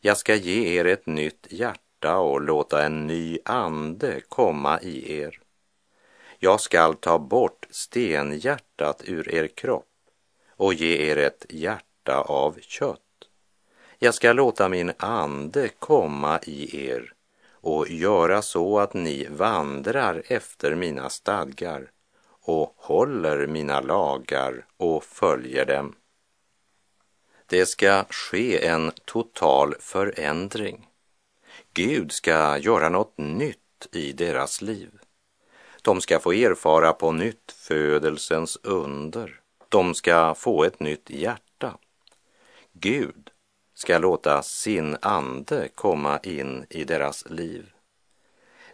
Jag 0.00 0.16
ska 0.16 0.34
ge 0.34 0.78
er 0.80 0.84
ett 0.84 1.06
nytt 1.06 1.46
hjärta 1.50 2.18
och 2.18 2.40
låta 2.40 2.84
en 2.84 3.06
ny 3.06 3.38
ande 3.44 4.20
komma 4.28 4.80
i 4.80 5.18
er. 5.20 5.40
Jag 6.38 6.60
skall 6.60 6.94
ta 6.94 7.18
bort 7.18 7.66
stenhjärtat 7.70 9.02
ur 9.06 9.34
er 9.34 9.46
kropp 9.46 9.86
och 10.56 10.74
ge 10.74 11.10
er 11.10 11.16
ett 11.16 11.46
hjärta 11.48 12.20
av 12.20 12.58
kött. 12.60 13.00
Jag 13.98 14.14
ska 14.14 14.32
låta 14.32 14.68
min 14.68 14.92
ande 14.96 15.68
komma 15.68 16.40
i 16.42 16.86
er 16.86 17.12
och 17.50 17.90
göra 17.90 18.42
så 18.42 18.78
att 18.78 18.94
ni 18.94 19.26
vandrar 19.30 20.22
efter 20.26 20.74
mina 20.74 21.08
stadgar 21.10 21.90
och 22.46 22.74
håller 22.76 23.46
mina 23.46 23.80
lagar 23.80 24.66
och 24.76 25.04
följer 25.04 25.64
dem. 25.66 25.94
Det 27.54 27.66
ska 27.66 28.04
ske 28.10 28.66
en 28.66 28.92
total 29.04 29.74
förändring. 29.80 30.86
Gud 31.74 32.12
ska 32.12 32.58
göra 32.58 32.88
något 32.88 33.18
nytt 33.18 33.88
i 33.92 34.12
deras 34.12 34.62
liv. 34.62 34.90
De 35.82 36.00
ska 36.00 36.18
få 36.18 36.32
erfara 36.32 36.92
på 36.92 37.12
nytt 37.12 37.52
födelsens 37.56 38.58
under. 38.62 39.40
De 39.68 39.94
ska 39.94 40.34
få 40.34 40.64
ett 40.64 40.80
nytt 40.80 41.10
hjärta. 41.10 41.78
Gud 42.72 43.30
ska 43.74 43.98
låta 43.98 44.42
sin 44.42 44.96
ande 45.02 45.68
komma 45.74 46.18
in 46.22 46.66
i 46.70 46.84
deras 46.84 47.30
liv. 47.30 47.72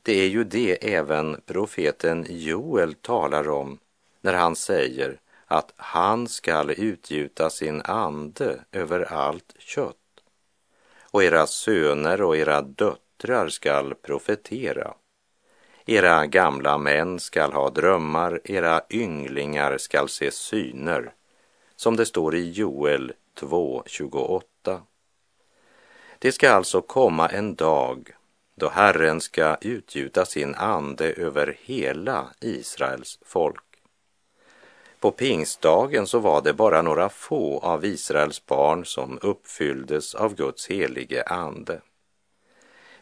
Det 0.03 0.21
är 0.21 0.29
ju 0.29 0.45
det 0.45 0.95
även 0.95 1.41
profeten 1.47 2.27
Joel 2.29 2.95
talar 2.95 3.49
om 3.49 3.79
när 4.21 4.35
han 4.35 4.57
säger 4.57 5.21
att 5.51 5.73
han 5.77 6.29
skall 6.29 6.71
utgjuta 6.71 7.51
sin 7.51 7.83
ande 7.83 8.65
över 8.73 9.13
allt 9.13 9.55
kött 9.59 9.97
och 11.01 11.25
era 11.25 11.47
söner 11.47 12.23
och 12.23 12.37
era 12.37 12.63
döttrar 12.63 13.49
skall 13.49 13.95
profetera. 13.95 14.95
Era 15.87 16.27
gamla 16.27 16.79
män 16.79 17.21
skall 17.21 17.53
ha 17.53 17.71
drömmar, 17.71 18.41
era 18.45 18.83
ynglingar 18.91 19.79
skall 19.79 20.09
se 20.09 20.31
syner, 20.31 21.13
som 21.77 21.97
det 21.97 22.07
står 22.07 22.35
i 22.35 22.51
Joel 22.51 23.13
2.28. 23.41 24.81
Det 26.19 26.33
ska 26.33 26.51
alltså 26.53 26.81
komma 26.81 27.29
en 27.29 27.55
dag 27.55 28.11
då 28.55 28.69
Herren 28.69 29.21
ska 29.21 29.57
utgjuta 29.61 30.27
sin 30.27 30.55
ande 30.55 31.13
över 31.13 31.57
hela 31.61 32.29
Israels 32.41 33.19
folk. 33.23 33.70
På 35.01 35.11
pingstdagen 35.11 36.07
så 36.07 36.19
var 36.19 36.43
det 36.43 36.53
bara 36.53 36.83
några 36.83 37.09
få 37.09 37.59
av 37.59 37.85
Israels 37.85 38.47
barn 38.47 38.85
som 38.85 39.19
uppfylldes 39.23 40.15
av 40.15 40.35
Guds 40.35 40.67
helige 40.67 41.23
ande. 41.23 41.81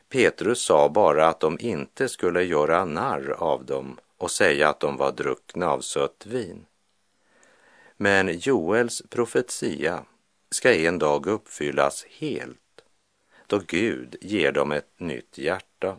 Petrus 0.09 0.63
sa 0.63 0.89
bara 0.89 1.27
att 1.27 1.41
de 1.41 1.59
inte 1.61 2.09
skulle 2.09 2.43
göra 2.43 2.85
narr 2.85 3.31
av 3.39 3.65
dem 3.65 3.99
och 4.17 4.31
säga 4.31 4.69
att 4.69 4.81
de 4.81 4.97
var 4.97 5.13
druckna 5.13 5.71
av 5.71 5.81
sött 5.81 6.27
vin. 6.27 6.67
Men 7.97 8.39
Joels 8.39 9.03
profetia 9.11 10.05
ska 10.51 10.75
en 10.75 10.99
dag 10.99 11.27
uppfyllas 11.27 12.07
helt, 12.19 12.85
då 13.47 13.61
Gud 13.67 14.17
ger 14.21 14.53
dem 14.53 14.73
ett 14.73 15.01
nytt 15.01 15.39
hjärta. 15.39 15.97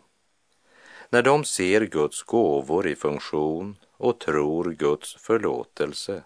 När 1.10 1.22
de 1.22 1.44
ser 1.44 1.80
Guds 1.80 2.22
gåvor 2.22 2.86
i 2.86 2.96
funktion 2.96 3.76
och 4.00 4.18
tror 4.20 4.72
Guds 4.72 5.14
förlåtelse 5.14 6.22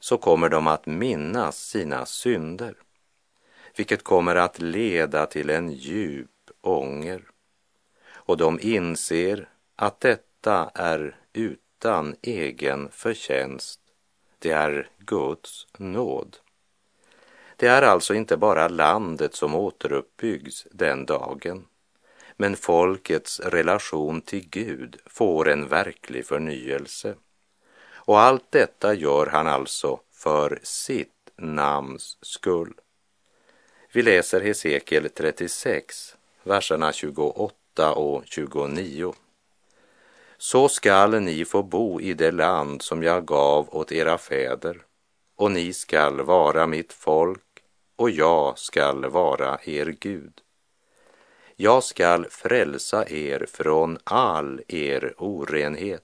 så 0.00 0.18
kommer 0.18 0.48
de 0.48 0.66
att 0.66 0.86
minnas 0.86 1.58
sina 1.58 2.06
synder, 2.06 2.74
vilket 3.76 4.04
kommer 4.04 4.36
att 4.36 4.58
leda 4.58 5.26
till 5.26 5.50
en 5.50 5.72
djup 5.72 6.50
ånger. 6.60 7.22
Och 8.08 8.36
de 8.36 8.60
inser 8.60 9.48
att 9.76 10.00
detta 10.00 10.70
är 10.74 11.20
utan 11.32 12.14
egen 12.22 12.88
förtjänst, 12.90 13.80
det 14.38 14.50
är 14.50 14.90
Guds 14.98 15.66
nåd. 15.78 16.36
Det 17.56 17.66
är 17.66 17.82
alltså 17.82 18.14
inte 18.14 18.36
bara 18.36 18.68
landet 18.68 19.34
som 19.34 19.54
återuppbyggs 19.54 20.66
den 20.70 21.06
dagen, 21.06 21.66
men 22.36 22.56
folkets 22.56 23.40
relation 23.40 24.20
till 24.20 24.48
Gud 24.48 24.96
får 25.06 25.48
en 25.48 25.68
verklig 25.68 26.26
förnyelse. 26.26 27.14
Och 27.94 28.20
allt 28.20 28.50
detta 28.50 28.94
gör 28.94 29.26
han 29.26 29.46
alltså 29.46 30.00
för 30.12 30.58
sitt 30.62 31.30
namns 31.36 32.18
skull. 32.20 32.74
Vi 33.92 34.02
läser 34.02 34.40
Hesekiel 34.40 35.10
36, 35.10 36.16
verserna 36.42 36.92
28 36.92 37.94
och 37.94 38.22
29. 38.26 39.14
Så 40.38 40.68
skall 40.68 41.20
ni 41.20 41.44
få 41.44 41.62
bo 41.62 42.00
i 42.00 42.14
det 42.14 42.30
land 42.30 42.82
som 42.82 43.02
jag 43.02 43.26
gav 43.26 43.76
åt 43.76 43.92
era 43.92 44.18
fäder, 44.18 44.82
och 45.36 45.50
ni 45.50 45.72
skall 45.72 46.20
vara 46.20 46.66
mitt 46.66 46.92
folk, 46.92 47.42
och 47.96 48.10
jag 48.10 48.58
skall 48.58 49.06
vara 49.06 49.58
er 49.64 49.96
Gud. 50.00 50.42
Jag 51.58 51.84
skall 51.84 52.26
frälsa 52.30 53.08
er 53.08 53.46
från 53.48 53.98
all 54.04 54.60
er 54.68 55.14
orenhet. 55.18 56.02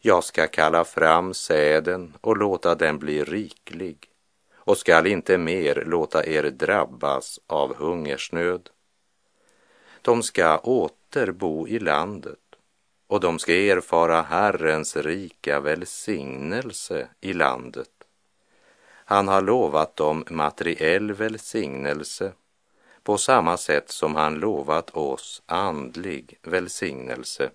Jag 0.00 0.24
ska 0.24 0.46
kalla 0.46 0.84
fram 0.84 1.34
säden 1.34 2.12
och 2.20 2.36
låta 2.36 2.74
den 2.74 2.98
bli 2.98 3.24
riklig 3.24 4.10
och 4.54 4.78
skall 4.78 5.06
inte 5.06 5.38
mer 5.38 5.84
låta 5.86 6.26
er 6.26 6.42
drabbas 6.42 7.40
av 7.46 7.76
hungersnöd. 7.76 8.70
De 10.02 10.22
ska 10.22 10.58
åter 10.58 11.32
bo 11.32 11.68
i 11.68 11.78
landet 11.78 12.38
och 13.06 13.20
de 13.20 13.38
ska 13.38 13.52
erfara 13.52 14.22
Herrens 14.22 14.96
rika 14.96 15.60
välsignelse 15.60 17.08
i 17.20 17.32
landet. 17.32 17.90
Han 19.04 19.28
har 19.28 19.42
lovat 19.42 19.96
dem 19.96 20.24
materiell 20.30 21.12
välsignelse 21.12 22.32
på 23.04 23.18
samma 23.18 23.56
sätt 23.56 23.90
som 23.90 24.14
han 24.14 24.34
lovat 24.34 24.90
oss 24.90 25.42
andlig 25.46 26.38
välsignelse. 26.42 27.50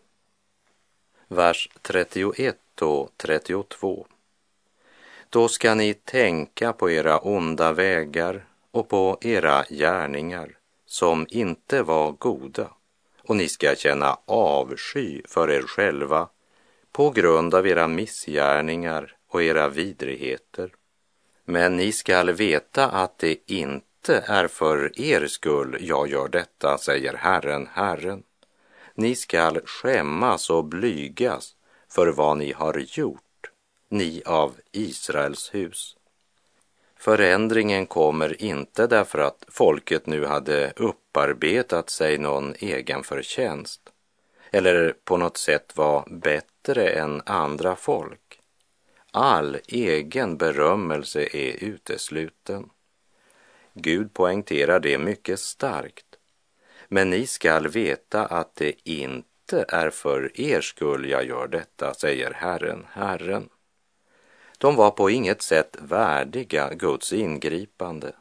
Vers 1.28 1.70
31 1.82 2.82
och 2.82 3.10
32. 3.18 4.08
Då 5.30 5.48
ska 5.48 5.76
ni 5.76 5.94
tänka 5.94 6.74
på 6.74 6.92
era 6.92 7.18
onda 7.18 7.74
vägar 7.74 8.46
och 8.72 8.90
på 8.90 9.18
era 9.22 9.64
gärningar 9.70 10.58
som 10.86 11.28
inte 11.30 11.84
var 11.84 12.12
goda 12.12 12.70
och 13.24 13.36
ni 13.36 13.50
ska 13.50 13.76
känna 13.76 14.18
avsky 14.26 15.22
för 15.28 15.52
er 15.52 15.62
själva 15.62 16.30
på 16.92 17.10
grund 17.10 17.56
av 17.56 17.68
era 17.68 17.88
missgärningar 17.88 19.16
och 19.28 19.44
era 19.44 19.70
vidrigheter. 19.70 20.74
Men 21.46 21.78
ni 21.78 21.92
skall 21.92 22.32
veta 22.32 22.90
att 22.90 23.18
det 23.18 23.52
inte 23.52 23.88
är 24.08 24.48
för 24.48 25.00
er 25.02 25.28
skull 25.28 25.78
jag 25.80 26.08
gör 26.08 26.28
detta, 26.28 26.78
säger 26.78 27.14
Herren, 27.14 27.68
Herren. 27.74 28.24
Ni 28.96 29.16
skall 29.16 29.60
skämmas 29.66 30.50
och 30.50 30.66
blygas 30.66 31.56
för 31.90 32.08
vad 32.08 32.38
ni 32.38 32.52
har 32.52 32.78
gjort, 32.78 33.52
ni 33.90 34.22
av 34.26 34.56
Israels 34.72 35.54
hus. 35.54 35.96
Förändringen 36.96 37.86
kommer 37.86 38.42
inte 38.42 38.88
därför 38.88 39.20
att 39.20 39.46
folket 39.48 40.06
nu 40.06 40.26
hade 40.26 40.74
upparbetat 40.76 41.90
sig 41.90 42.18
någon 42.18 42.56
egen 42.60 43.04
förtjänst 43.04 43.82
eller 44.52 44.96
på 45.04 45.18
något 45.18 45.38
sätt 45.38 45.78
var 45.78 46.08
bättre 46.10 46.90
än 46.90 47.22
andra 47.26 47.76
folk. 47.76 48.40
All 49.12 49.58
egen 49.68 50.38
berömmelse 50.38 51.38
är 51.38 51.64
utesluten. 51.64 52.70
Gud 53.82 54.13
poängterar 54.13 54.80
det 54.80 54.98
mycket 54.98 55.39
starkt. 55.39 56.06
Men 56.88 57.10
ni 57.10 57.28
skall 57.28 57.68
veta 57.68 58.26
att 58.26 58.56
det 58.56 58.89
inte 58.89 59.65
är 59.68 59.89
för 59.89 60.42
er 60.42 60.62
skull 60.62 61.10
jag 61.10 61.26
gör 61.26 61.48
detta, 61.48 61.94
säger 61.94 62.32
Herren, 62.34 62.86
Herren. 62.92 63.50
De 64.58 64.76
var 64.76 64.92
på 64.92 65.10
inget 65.10 65.42
sätt 65.42 65.78
värdiga 65.82 66.74
Guds 66.74 67.13
ingripande, 67.13 68.12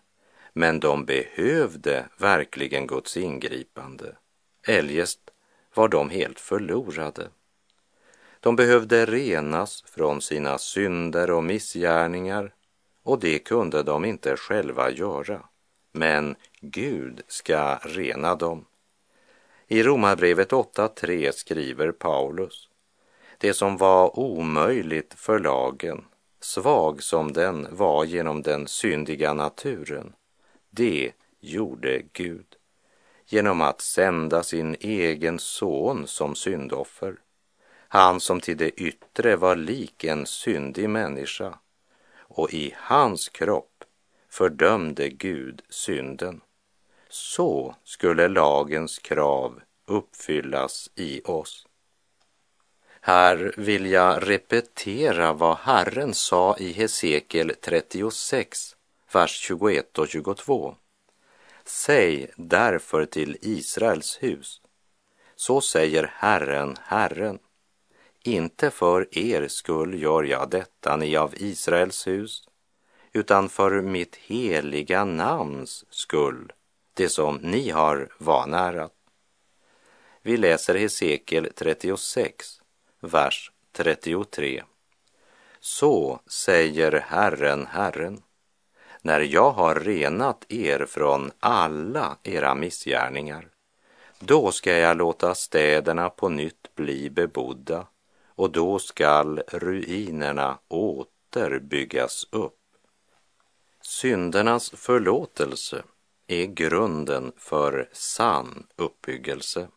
men 0.53 0.81
de 0.81 1.05
behövde 1.05 2.05
verkligen 2.19 2.87
Guds 2.87 3.17
ingripande. 3.17 4.17
Eljest 4.67 5.21
var 5.75 5.89
de 5.89 6.11
helt 6.11 6.41
förlorade. 6.41 7.29
De 8.41 8.57
behövde 8.57 9.07
renas 9.07 9.85
från 9.87 10.21
sina 10.21 10.59
synder 10.59 11.31
och 11.31 11.45
missgärningar 11.45 12.53
och 13.09 13.19
det 13.19 13.39
kunde 13.39 13.83
de 13.83 14.05
inte 14.05 14.37
själva 14.37 14.91
göra. 14.91 15.43
Men 15.93 16.37
Gud 16.61 17.23
ska 17.29 17.75
rena 17.75 18.35
dem. 18.35 18.65
I 19.69 19.83
Romarbrevet 19.83 20.51
8.3 20.51 21.33
skriver 21.33 21.93
Paulus 21.93 22.69
det 23.39 23.55
som 23.55 23.77
var 23.77 24.19
omöjligt 24.19 25.15
för 25.15 25.39
lagen 25.39 26.05
svag 26.41 27.03
som 27.03 27.33
den 27.33 27.69
var 27.71 28.05
genom 28.05 28.43
den 28.43 28.69
syndiga 28.69 29.33
naturen, 29.33 30.13
det 30.71 31.13
gjorde 31.41 32.03
Gud 32.13 32.47
genom 33.27 33.61
att 33.61 33.81
sända 33.81 34.43
sin 34.43 34.77
egen 34.81 35.39
son 35.39 36.07
som 36.07 36.35
syndoffer. 36.35 37.17
Han 37.89 38.21
som 38.21 38.41
till 38.41 38.57
det 38.57 38.71
yttre 38.71 39.37
var 39.37 39.57
lik 39.57 40.05
en 40.05 40.27
syndig 40.27 40.91
människa 40.91 41.59
och 42.29 42.55
i 42.55 42.75
hans 42.77 43.29
kropp 43.29 43.85
fördömde 44.29 45.09
Gud 45.09 45.63
synden. 45.69 46.41
Så 47.09 47.75
skulle 47.85 48.29
lagens 48.29 48.99
krav 48.99 49.61
uppfyllas 49.87 50.91
i 50.95 51.21
oss. 51.25 51.67
Här 53.01 53.55
vill 53.57 53.87
jag 53.87 54.31
repetera 54.31 55.33
vad 55.33 55.57
Herren 55.57 56.15
sa 56.15 56.57
i 56.57 56.73
Hesekiel 56.73 57.55
36, 57.61 58.77
vers 59.13 59.31
21 59.31 59.99
och 59.99 60.09
22. 60.09 60.77
Säg 61.65 62.31
därför 62.37 63.07
till 63.07 63.37
Israels 63.41 64.19
hus, 64.23 64.61
så 65.37 65.61
säger 65.61 66.13
Herren, 66.15 66.77
Herren, 66.83 67.39
inte 68.23 68.71
för 68.71 69.19
er 69.19 69.49
skull 69.49 70.03
gör 70.03 70.23
jag 70.23 70.51
detta, 70.51 70.97
ni 70.97 71.17
av 71.17 71.35
Israels 71.37 72.07
hus, 72.07 72.49
utan 73.13 73.49
för 73.49 73.81
mitt 73.81 74.17
heliga 74.17 75.05
namns 75.05 75.85
skull, 75.91 76.53
det 76.95 77.09
som 77.09 77.37
ni 77.37 77.71
har 77.71 78.09
vanärat. 78.19 78.93
Vi 80.23 80.37
läser 80.37 80.75
Hesekiel 80.75 81.49
36, 81.55 82.61
vers 83.01 83.53
33. 83.73 84.63
Så 85.61 86.21
säger 86.27 86.93
Herren, 86.93 87.67
Herren, 87.67 88.23
när 89.03 89.21
jag 89.21 89.51
har 89.51 89.75
renat 89.75 90.45
er 90.49 90.87
från 90.89 91.31
alla 91.41 92.17
era 92.23 92.55
missgärningar, 92.55 93.49
då 94.19 94.53
ska 94.53 94.73
jag 94.79 94.97
låta 94.97 95.35
städerna 95.35 96.11
på 96.11 96.29
nytt 96.29 96.75
bli 96.75 97.11
bebodda 97.11 97.87
och 98.39 98.51
då 98.51 98.79
skall 98.79 99.43
ruinerna 99.49 100.59
åter 100.69 101.59
byggas 101.59 102.27
upp. 102.31 102.59
Syndernas 103.83 104.71
förlåtelse 104.71 105.83
är 106.27 106.47
grunden 106.47 107.33
för 107.37 107.89
sann 107.93 108.67
uppbyggelse. 108.77 109.69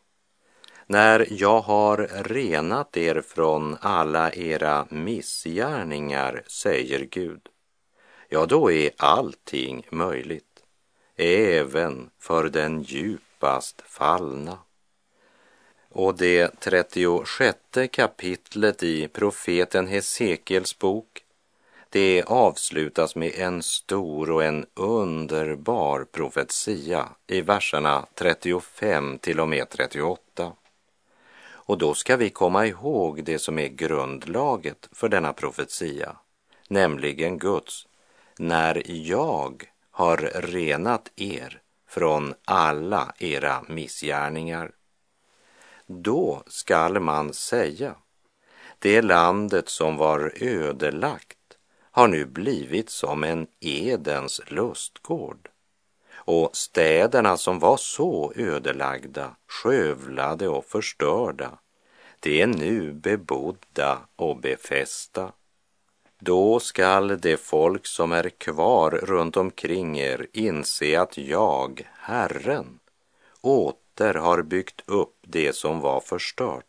När 0.86 1.26
jag 1.30 1.60
har 1.60 1.96
renat 2.24 2.96
er 2.96 3.20
från 3.20 3.76
alla 3.80 4.32
era 4.32 4.86
missgärningar, 4.90 6.42
säger 6.46 7.00
Gud, 7.10 7.48
ja, 8.28 8.46
då 8.46 8.72
är 8.72 8.90
allting 8.96 9.86
möjligt, 9.90 10.64
även 11.16 12.10
för 12.18 12.48
den 12.48 12.82
djupast 12.82 13.82
fallna. 13.86 14.58
Och 15.94 16.16
det 16.16 16.60
36 16.60 17.58
kapitlet 17.90 18.82
i 18.82 19.08
profeten 19.08 19.86
Hesekiels 19.86 20.78
bok, 20.78 21.24
det 21.90 22.22
avslutas 22.26 23.16
med 23.16 23.32
en 23.34 23.62
stor 23.62 24.30
och 24.30 24.44
en 24.44 24.66
underbar 24.74 26.04
profetia 26.12 27.08
i 27.26 27.40
verserna 27.40 28.06
35 28.14 29.18
till 29.18 29.40
och 29.40 29.48
med 29.48 29.70
38. 29.70 30.52
Och 31.50 31.78
då 31.78 31.94
ska 31.94 32.16
vi 32.16 32.30
komma 32.30 32.66
ihåg 32.66 33.24
det 33.24 33.38
som 33.38 33.58
är 33.58 33.68
grundlaget 33.68 34.88
för 34.92 35.08
denna 35.08 35.32
profetia, 35.32 36.16
nämligen 36.68 37.38
Guds. 37.38 37.86
När 38.38 38.82
jag 38.86 39.64
har 39.90 40.16
renat 40.34 41.10
er 41.16 41.60
från 41.88 42.34
alla 42.44 43.14
era 43.18 43.64
missgärningar, 43.68 44.70
då 45.92 46.42
skall 46.46 47.00
man 47.00 47.32
säga, 47.32 47.94
det 48.78 49.02
landet 49.02 49.68
som 49.68 49.96
var 49.96 50.32
ödelagt 50.36 51.38
har 51.90 52.08
nu 52.08 52.26
blivit 52.26 52.90
som 52.90 53.24
en 53.24 53.46
Edens 53.60 54.40
lustgård 54.46 55.48
och 56.24 56.56
städerna 56.56 57.36
som 57.36 57.58
var 57.58 57.76
så 57.76 58.32
ödelagda, 58.36 59.36
skövlade 59.46 60.48
och 60.48 60.64
förstörda, 60.64 61.58
de 62.20 62.42
är 62.42 62.46
nu 62.46 62.92
bebodda 62.92 63.98
och 64.16 64.36
befästa. 64.36 65.32
Då 66.18 66.60
skall 66.60 67.20
det 67.20 67.36
folk 67.36 67.86
som 67.86 68.12
är 68.12 68.28
kvar 68.28 68.90
runt 68.90 69.36
omkring 69.36 69.98
er 69.98 70.26
inse 70.32 71.00
att 71.00 71.18
jag, 71.18 71.88
Herren, 71.98 72.78
åter 73.92 74.14
har 74.14 74.42
byggt 74.42 74.82
upp 74.86 75.16
det 75.20 75.52
som 75.52 75.80
var 75.80 76.00
förstört 76.00 76.64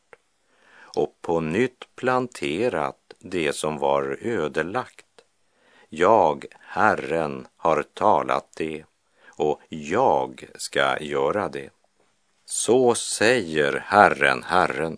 och 0.95 1.15
på 1.21 1.39
nytt 1.39 1.95
planterat 1.95 3.13
det 3.19 3.53
som 3.53 3.77
var 3.77 4.17
ödelagt. 4.21 5.05
Jag, 5.89 6.45
Herren, 6.59 7.47
har 7.57 7.83
talat 7.93 8.47
det 8.55 8.83
och 9.27 9.61
jag 9.69 10.47
ska 10.55 10.99
göra 10.99 11.49
det. 11.49 11.69
Så 12.45 12.95
säger 12.95 13.83
Herren, 13.85 14.43
Herren. 14.43 14.97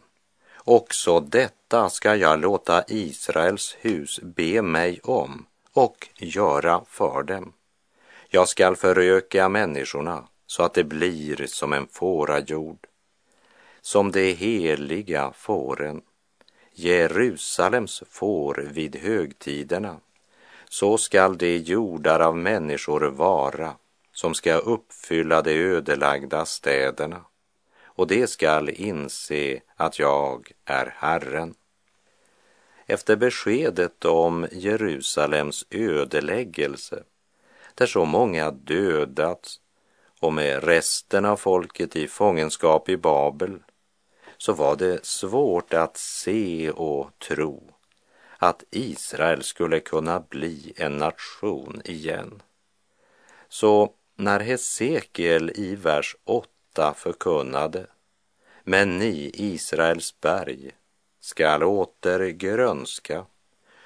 Också 0.58 1.20
detta 1.20 1.90
ska 1.90 2.16
jag 2.16 2.40
låta 2.40 2.84
Israels 2.88 3.76
hus 3.80 4.20
be 4.24 4.62
mig 4.62 5.00
om 5.04 5.46
och 5.74 6.08
göra 6.18 6.82
för 6.88 7.24
dem. 7.24 7.54
Jag 8.30 8.50
skall 8.50 8.76
föröka 8.76 9.50
människorna 9.50 10.28
så 10.56 10.64
att 10.64 10.74
det 10.74 10.84
blir 10.84 11.48
som 11.48 11.74
en 11.74 11.88
fårajord, 11.88 12.88
som 13.82 14.12
de 14.12 14.34
heliga 14.34 15.32
fåren, 15.32 16.02
Jerusalems 16.74 18.04
får 18.10 18.56
vid 18.72 18.96
högtiderna, 18.96 20.00
så 20.70 20.98
skall 20.98 21.38
de 21.38 21.58
jordar 21.58 22.20
av 22.20 22.38
människor 22.38 23.02
vara 23.02 23.76
som 24.12 24.34
ska 24.34 24.54
uppfylla 24.54 25.42
de 25.42 25.52
ödelagda 25.52 26.46
städerna 26.46 27.26
och 27.84 28.08
de 28.08 28.28
skall 28.28 28.70
inse 28.70 29.62
att 29.76 30.00
jag 30.00 30.52
är 30.66 30.96
Herren. 30.98 31.56
Efter 32.86 33.16
beskedet 33.16 34.06
om 34.06 34.48
Jerusalems 34.52 35.66
ödeläggelse, 35.70 37.04
där 37.74 37.86
så 37.86 38.06
många 38.06 38.52
dödats 38.52 39.60
och 40.26 40.34
med 40.34 40.64
resten 40.64 41.26
av 41.26 41.38
folket 41.38 41.96
i 41.96 42.08
fångenskap 42.08 42.90
i 42.90 42.98
Babel, 42.98 43.60
så 44.38 44.54
var 44.54 44.76
det 44.76 45.06
svårt 45.06 45.74
att 45.74 45.98
se 45.98 46.72
och 46.72 47.20
tro 47.20 47.74
att 48.38 48.64
Israel 48.72 49.44
skulle 49.44 49.80
kunna 49.80 50.20
bli 50.20 50.74
en 50.76 50.98
nation 50.98 51.82
igen. 51.86 52.42
Så 53.50 53.94
när 54.16 54.40
Hesekiel 54.40 55.52
i 55.56 55.76
vers 55.76 56.16
8 56.24 56.94
förkunnade 56.94 57.88
Men 58.64 58.98
ni, 58.98 59.32
Israels 59.34 60.22
berg, 60.22 60.72
skall 61.20 61.64
åter 61.64 62.30
grönska 62.30 63.26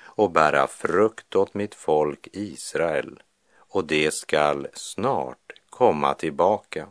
och 0.01 0.31
bära 0.31 0.67
frukt 0.67 1.35
åt 1.35 1.53
mitt 1.53 1.75
folk 1.75 2.27
Israel 2.31 3.21
och 3.57 3.85
det 3.85 4.13
skall 4.13 4.67
snart 4.73 5.48
komma 5.79 6.13
tillbaka. 6.13 6.87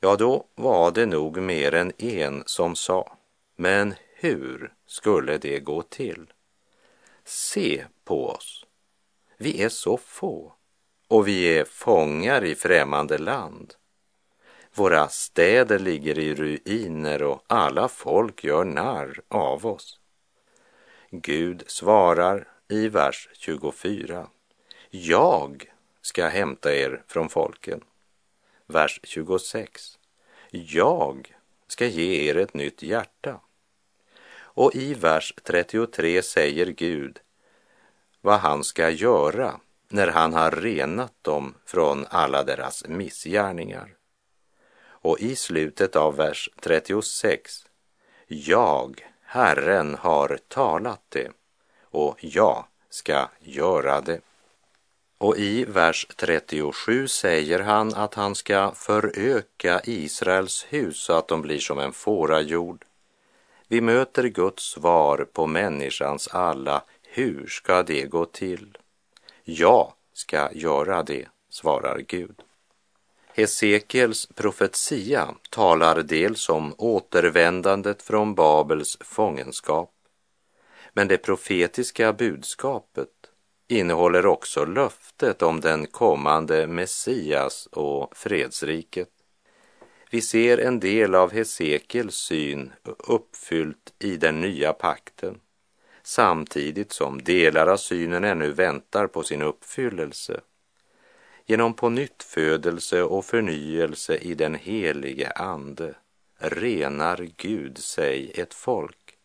Ja, 0.00 0.16
då 0.16 0.44
var 0.54 0.90
det 0.90 1.06
nog 1.06 1.36
mer 1.36 1.74
än 1.74 1.92
en 1.98 2.42
som 2.46 2.76
sa, 2.76 3.16
men 3.56 3.94
hur 4.16 4.72
skulle 4.86 5.38
det 5.38 5.60
gå 5.60 5.82
till? 5.82 6.32
Se 7.24 7.84
på 8.04 8.28
oss. 8.28 8.66
Vi 9.36 9.62
är 9.62 9.68
så 9.68 9.96
få 9.96 10.52
och 11.08 11.28
vi 11.28 11.58
är 11.58 11.64
fångar 11.64 12.44
i 12.44 12.54
främmande 12.54 13.18
land. 13.18 13.74
Våra 14.74 15.08
städer 15.08 15.78
ligger 15.78 16.18
i 16.18 16.34
ruiner 16.34 17.22
och 17.22 17.42
alla 17.46 17.88
folk 17.88 18.44
gör 18.44 18.64
narr 18.64 19.20
av 19.28 19.66
oss. 19.66 20.00
Gud 21.10 21.62
svarar 21.66 22.48
i 22.68 22.88
vers 22.88 23.28
24. 23.32 24.28
Jag 24.90 25.73
ska 26.04 26.28
hämta 26.28 26.74
er 26.74 27.02
från 27.06 27.28
folken. 27.28 27.84
Vers 28.66 29.00
26. 29.02 29.98
Jag 30.50 31.34
ska 31.66 31.86
ge 31.86 32.30
er 32.30 32.36
ett 32.36 32.54
nytt 32.54 32.82
hjärta. 32.82 33.40
Och 34.36 34.74
i 34.74 34.94
vers 34.94 35.34
33 35.42 36.22
säger 36.22 36.66
Gud 36.66 37.20
vad 38.20 38.40
han 38.40 38.64
ska 38.64 38.90
göra 38.90 39.60
när 39.88 40.08
han 40.08 40.32
har 40.32 40.50
renat 40.50 41.12
dem 41.22 41.54
från 41.64 42.06
alla 42.10 42.42
deras 42.44 42.84
missgärningar. 42.88 43.94
Och 44.86 45.20
i 45.20 45.36
slutet 45.36 45.96
av 45.96 46.16
vers 46.16 46.50
36, 46.60 47.66
jag, 48.26 49.10
Herren, 49.22 49.94
har 49.94 50.38
talat 50.48 51.02
det 51.08 51.30
och 51.82 52.16
jag 52.20 52.64
ska 52.90 53.28
göra 53.40 54.00
det. 54.00 54.20
Och 55.24 55.36
i 55.36 55.64
vers 55.64 56.06
37 56.16 57.08
säger 57.08 57.60
han 57.60 57.94
att 57.94 58.14
han 58.14 58.34
ska 58.34 58.72
föröka 58.74 59.80
Israels 59.84 60.66
hus 60.68 60.96
så 60.96 61.12
att 61.12 61.28
de 61.28 61.42
blir 61.42 61.58
som 61.58 61.78
en 61.78 61.92
fårajord. 61.92 62.84
Vi 63.68 63.80
möter 63.80 64.24
Guds 64.24 64.62
svar 64.62 65.26
på 65.32 65.46
människans 65.46 66.28
alla 66.28 66.82
hur 67.02 67.46
ska 67.46 67.82
det 67.82 68.02
gå 68.02 68.24
till? 68.24 68.78
Jag 69.44 69.92
ska 70.12 70.52
göra 70.52 71.02
det, 71.02 71.28
svarar 71.50 71.98
Gud. 71.98 72.42
Hesekiels 73.34 74.26
profetia 74.34 75.34
talar 75.50 76.02
dels 76.02 76.48
om 76.48 76.74
återvändandet 76.78 78.02
från 78.02 78.34
Babels 78.34 78.98
fångenskap, 79.00 79.92
men 80.92 81.08
det 81.08 81.18
profetiska 81.18 82.12
budskapet 82.12 83.23
innehåller 83.68 84.26
också 84.26 84.64
löftet 84.64 85.42
om 85.42 85.60
den 85.60 85.86
kommande 85.86 86.66
Messias 86.66 87.66
och 87.66 88.16
fredsriket. 88.16 89.08
Vi 90.10 90.20
ser 90.20 90.58
en 90.58 90.80
del 90.80 91.14
av 91.14 91.32
Hesekiels 91.32 92.14
syn 92.14 92.72
uppfyllt 92.98 93.94
i 93.98 94.16
den 94.16 94.40
nya 94.40 94.72
pakten 94.72 95.40
samtidigt 96.06 96.92
som 96.92 97.22
delar 97.22 97.66
av 97.66 97.76
synen 97.76 98.24
ännu 98.24 98.52
väntar 98.52 99.06
på 99.06 99.22
sin 99.22 99.42
uppfyllelse. 99.42 100.40
Genom 101.46 101.74
på 101.74 101.88
födelse 102.22 103.02
och 103.02 103.24
förnyelse 103.24 104.16
i 104.16 104.34
den 104.34 104.54
helige 104.54 105.30
Ande 105.30 105.94
renar 106.38 107.28
Gud 107.36 107.78
sig 107.78 108.32
ett 108.34 108.54
folk. 108.54 109.16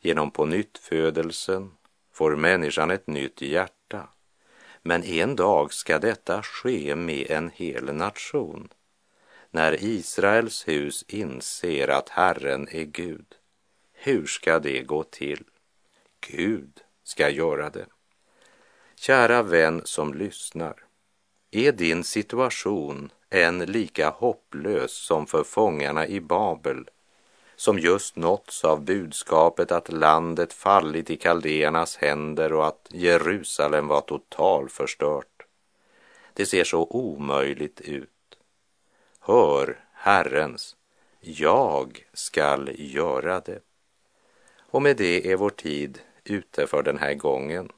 Genom 0.00 0.30
på 0.30 0.46
födelsen 0.78 1.70
får 2.18 2.36
människan 2.36 2.90
ett 2.90 3.06
nytt 3.06 3.42
hjärta. 3.42 4.08
Men 4.82 5.04
en 5.04 5.36
dag 5.36 5.72
ska 5.72 5.98
detta 5.98 6.42
ske 6.42 6.96
med 6.96 7.30
en 7.30 7.50
hel 7.54 7.94
nation. 7.94 8.68
När 9.50 9.84
Israels 9.84 10.68
hus 10.68 11.04
inser 11.08 11.88
att 11.88 12.08
Herren 12.08 12.68
är 12.70 12.84
Gud, 12.84 13.34
hur 13.92 14.26
ska 14.26 14.58
det 14.58 14.82
gå 14.82 15.04
till? 15.04 15.44
Gud 16.20 16.80
ska 17.04 17.28
göra 17.28 17.70
det. 17.70 17.86
Kära 18.96 19.42
vän 19.42 19.80
som 19.84 20.14
lyssnar, 20.14 20.74
är 21.50 21.72
din 21.72 22.04
situation 22.04 23.12
än 23.30 23.58
lika 23.58 24.10
hopplös 24.10 24.92
som 24.92 25.26
för 25.26 25.44
fångarna 25.44 26.06
i 26.06 26.20
Babel 26.20 26.88
som 27.58 27.78
just 27.78 28.16
nåtts 28.16 28.64
av 28.64 28.84
budskapet 28.84 29.72
att 29.72 29.92
landet 29.92 30.52
fallit 30.52 31.10
i 31.10 31.16
kaldéernas 31.16 31.96
händer 31.96 32.52
och 32.52 32.66
att 32.66 32.88
Jerusalem 32.90 33.88
var 33.88 34.00
totalförstört. 34.00 35.46
Det 36.32 36.46
ser 36.46 36.64
så 36.64 36.86
omöjligt 36.90 37.80
ut. 37.80 38.38
Hör 39.20 39.80
Herrens, 39.92 40.76
jag 41.20 42.04
skall 42.12 42.70
göra 42.74 43.40
det. 43.40 43.60
Och 44.70 44.82
med 44.82 44.96
det 44.96 45.32
är 45.32 45.36
vår 45.36 45.50
tid 45.50 46.00
ute 46.24 46.66
för 46.66 46.82
den 46.82 46.98
här 46.98 47.14
gången. 47.14 47.72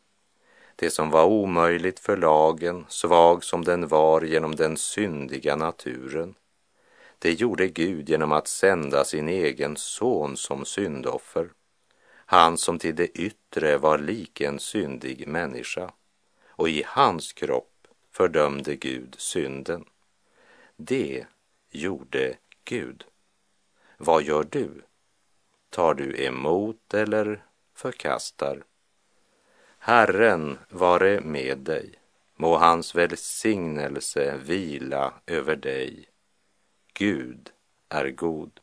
Det 0.77 0.91
som 0.91 1.11
var 1.11 1.25
omöjligt 1.25 2.01
för 2.01 2.17
lagen, 2.17 2.87
svag 2.89 3.45
som 3.45 3.65
den 3.65 3.89
var 3.89 4.23
genom 4.23 4.57
den 4.57 4.77
syndiga 4.77 5.57
naturen, 5.57 6.35
det 7.21 7.33
gjorde 7.33 7.69
Gud 7.69 8.09
genom 8.09 8.33
att 8.33 8.49
sända 8.49 9.05
sin 9.05 9.29
egen 9.29 9.77
son 9.77 10.37
som 10.37 10.65
syndoffer. 10.65 11.51
Han 12.11 12.59
som 12.59 12.79
till 12.79 12.97
det 12.97 13.09
yttre 13.09 13.77
var 13.77 13.99
lik 13.99 14.41
en 14.41 14.59
syndig 14.59 15.29
människa 15.29 15.93
och 16.49 16.69
i 16.69 16.83
hans 16.87 17.33
kropp 17.33 17.89
fördömde 18.13 18.77
Gud 18.77 19.15
synden. 19.19 19.85
Det 20.77 21.27
gjorde 21.71 22.37
Gud. 22.65 23.05
Vad 23.97 24.23
gör 24.23 24.47
du? 24.51 24.83
Tar 25.71 25.95
du 25.95 26.25
emot 26.25 26.95
eller 26.95 27.45
förkastar. 27.75 28.63
Herren 29.79 30.59
vare 30.69 31.21
med 31.21 31.59
dig, 31.59 31.95
må 32.37 32.57
hans 32.57 32.95
välsignelse 32.95 34.37
vila 34.45 35.15
över 35.27 35.57
dig. 35.57 36.10
Gud 37.01 37.51
är 37.89 38.11
god. 38.11 38.60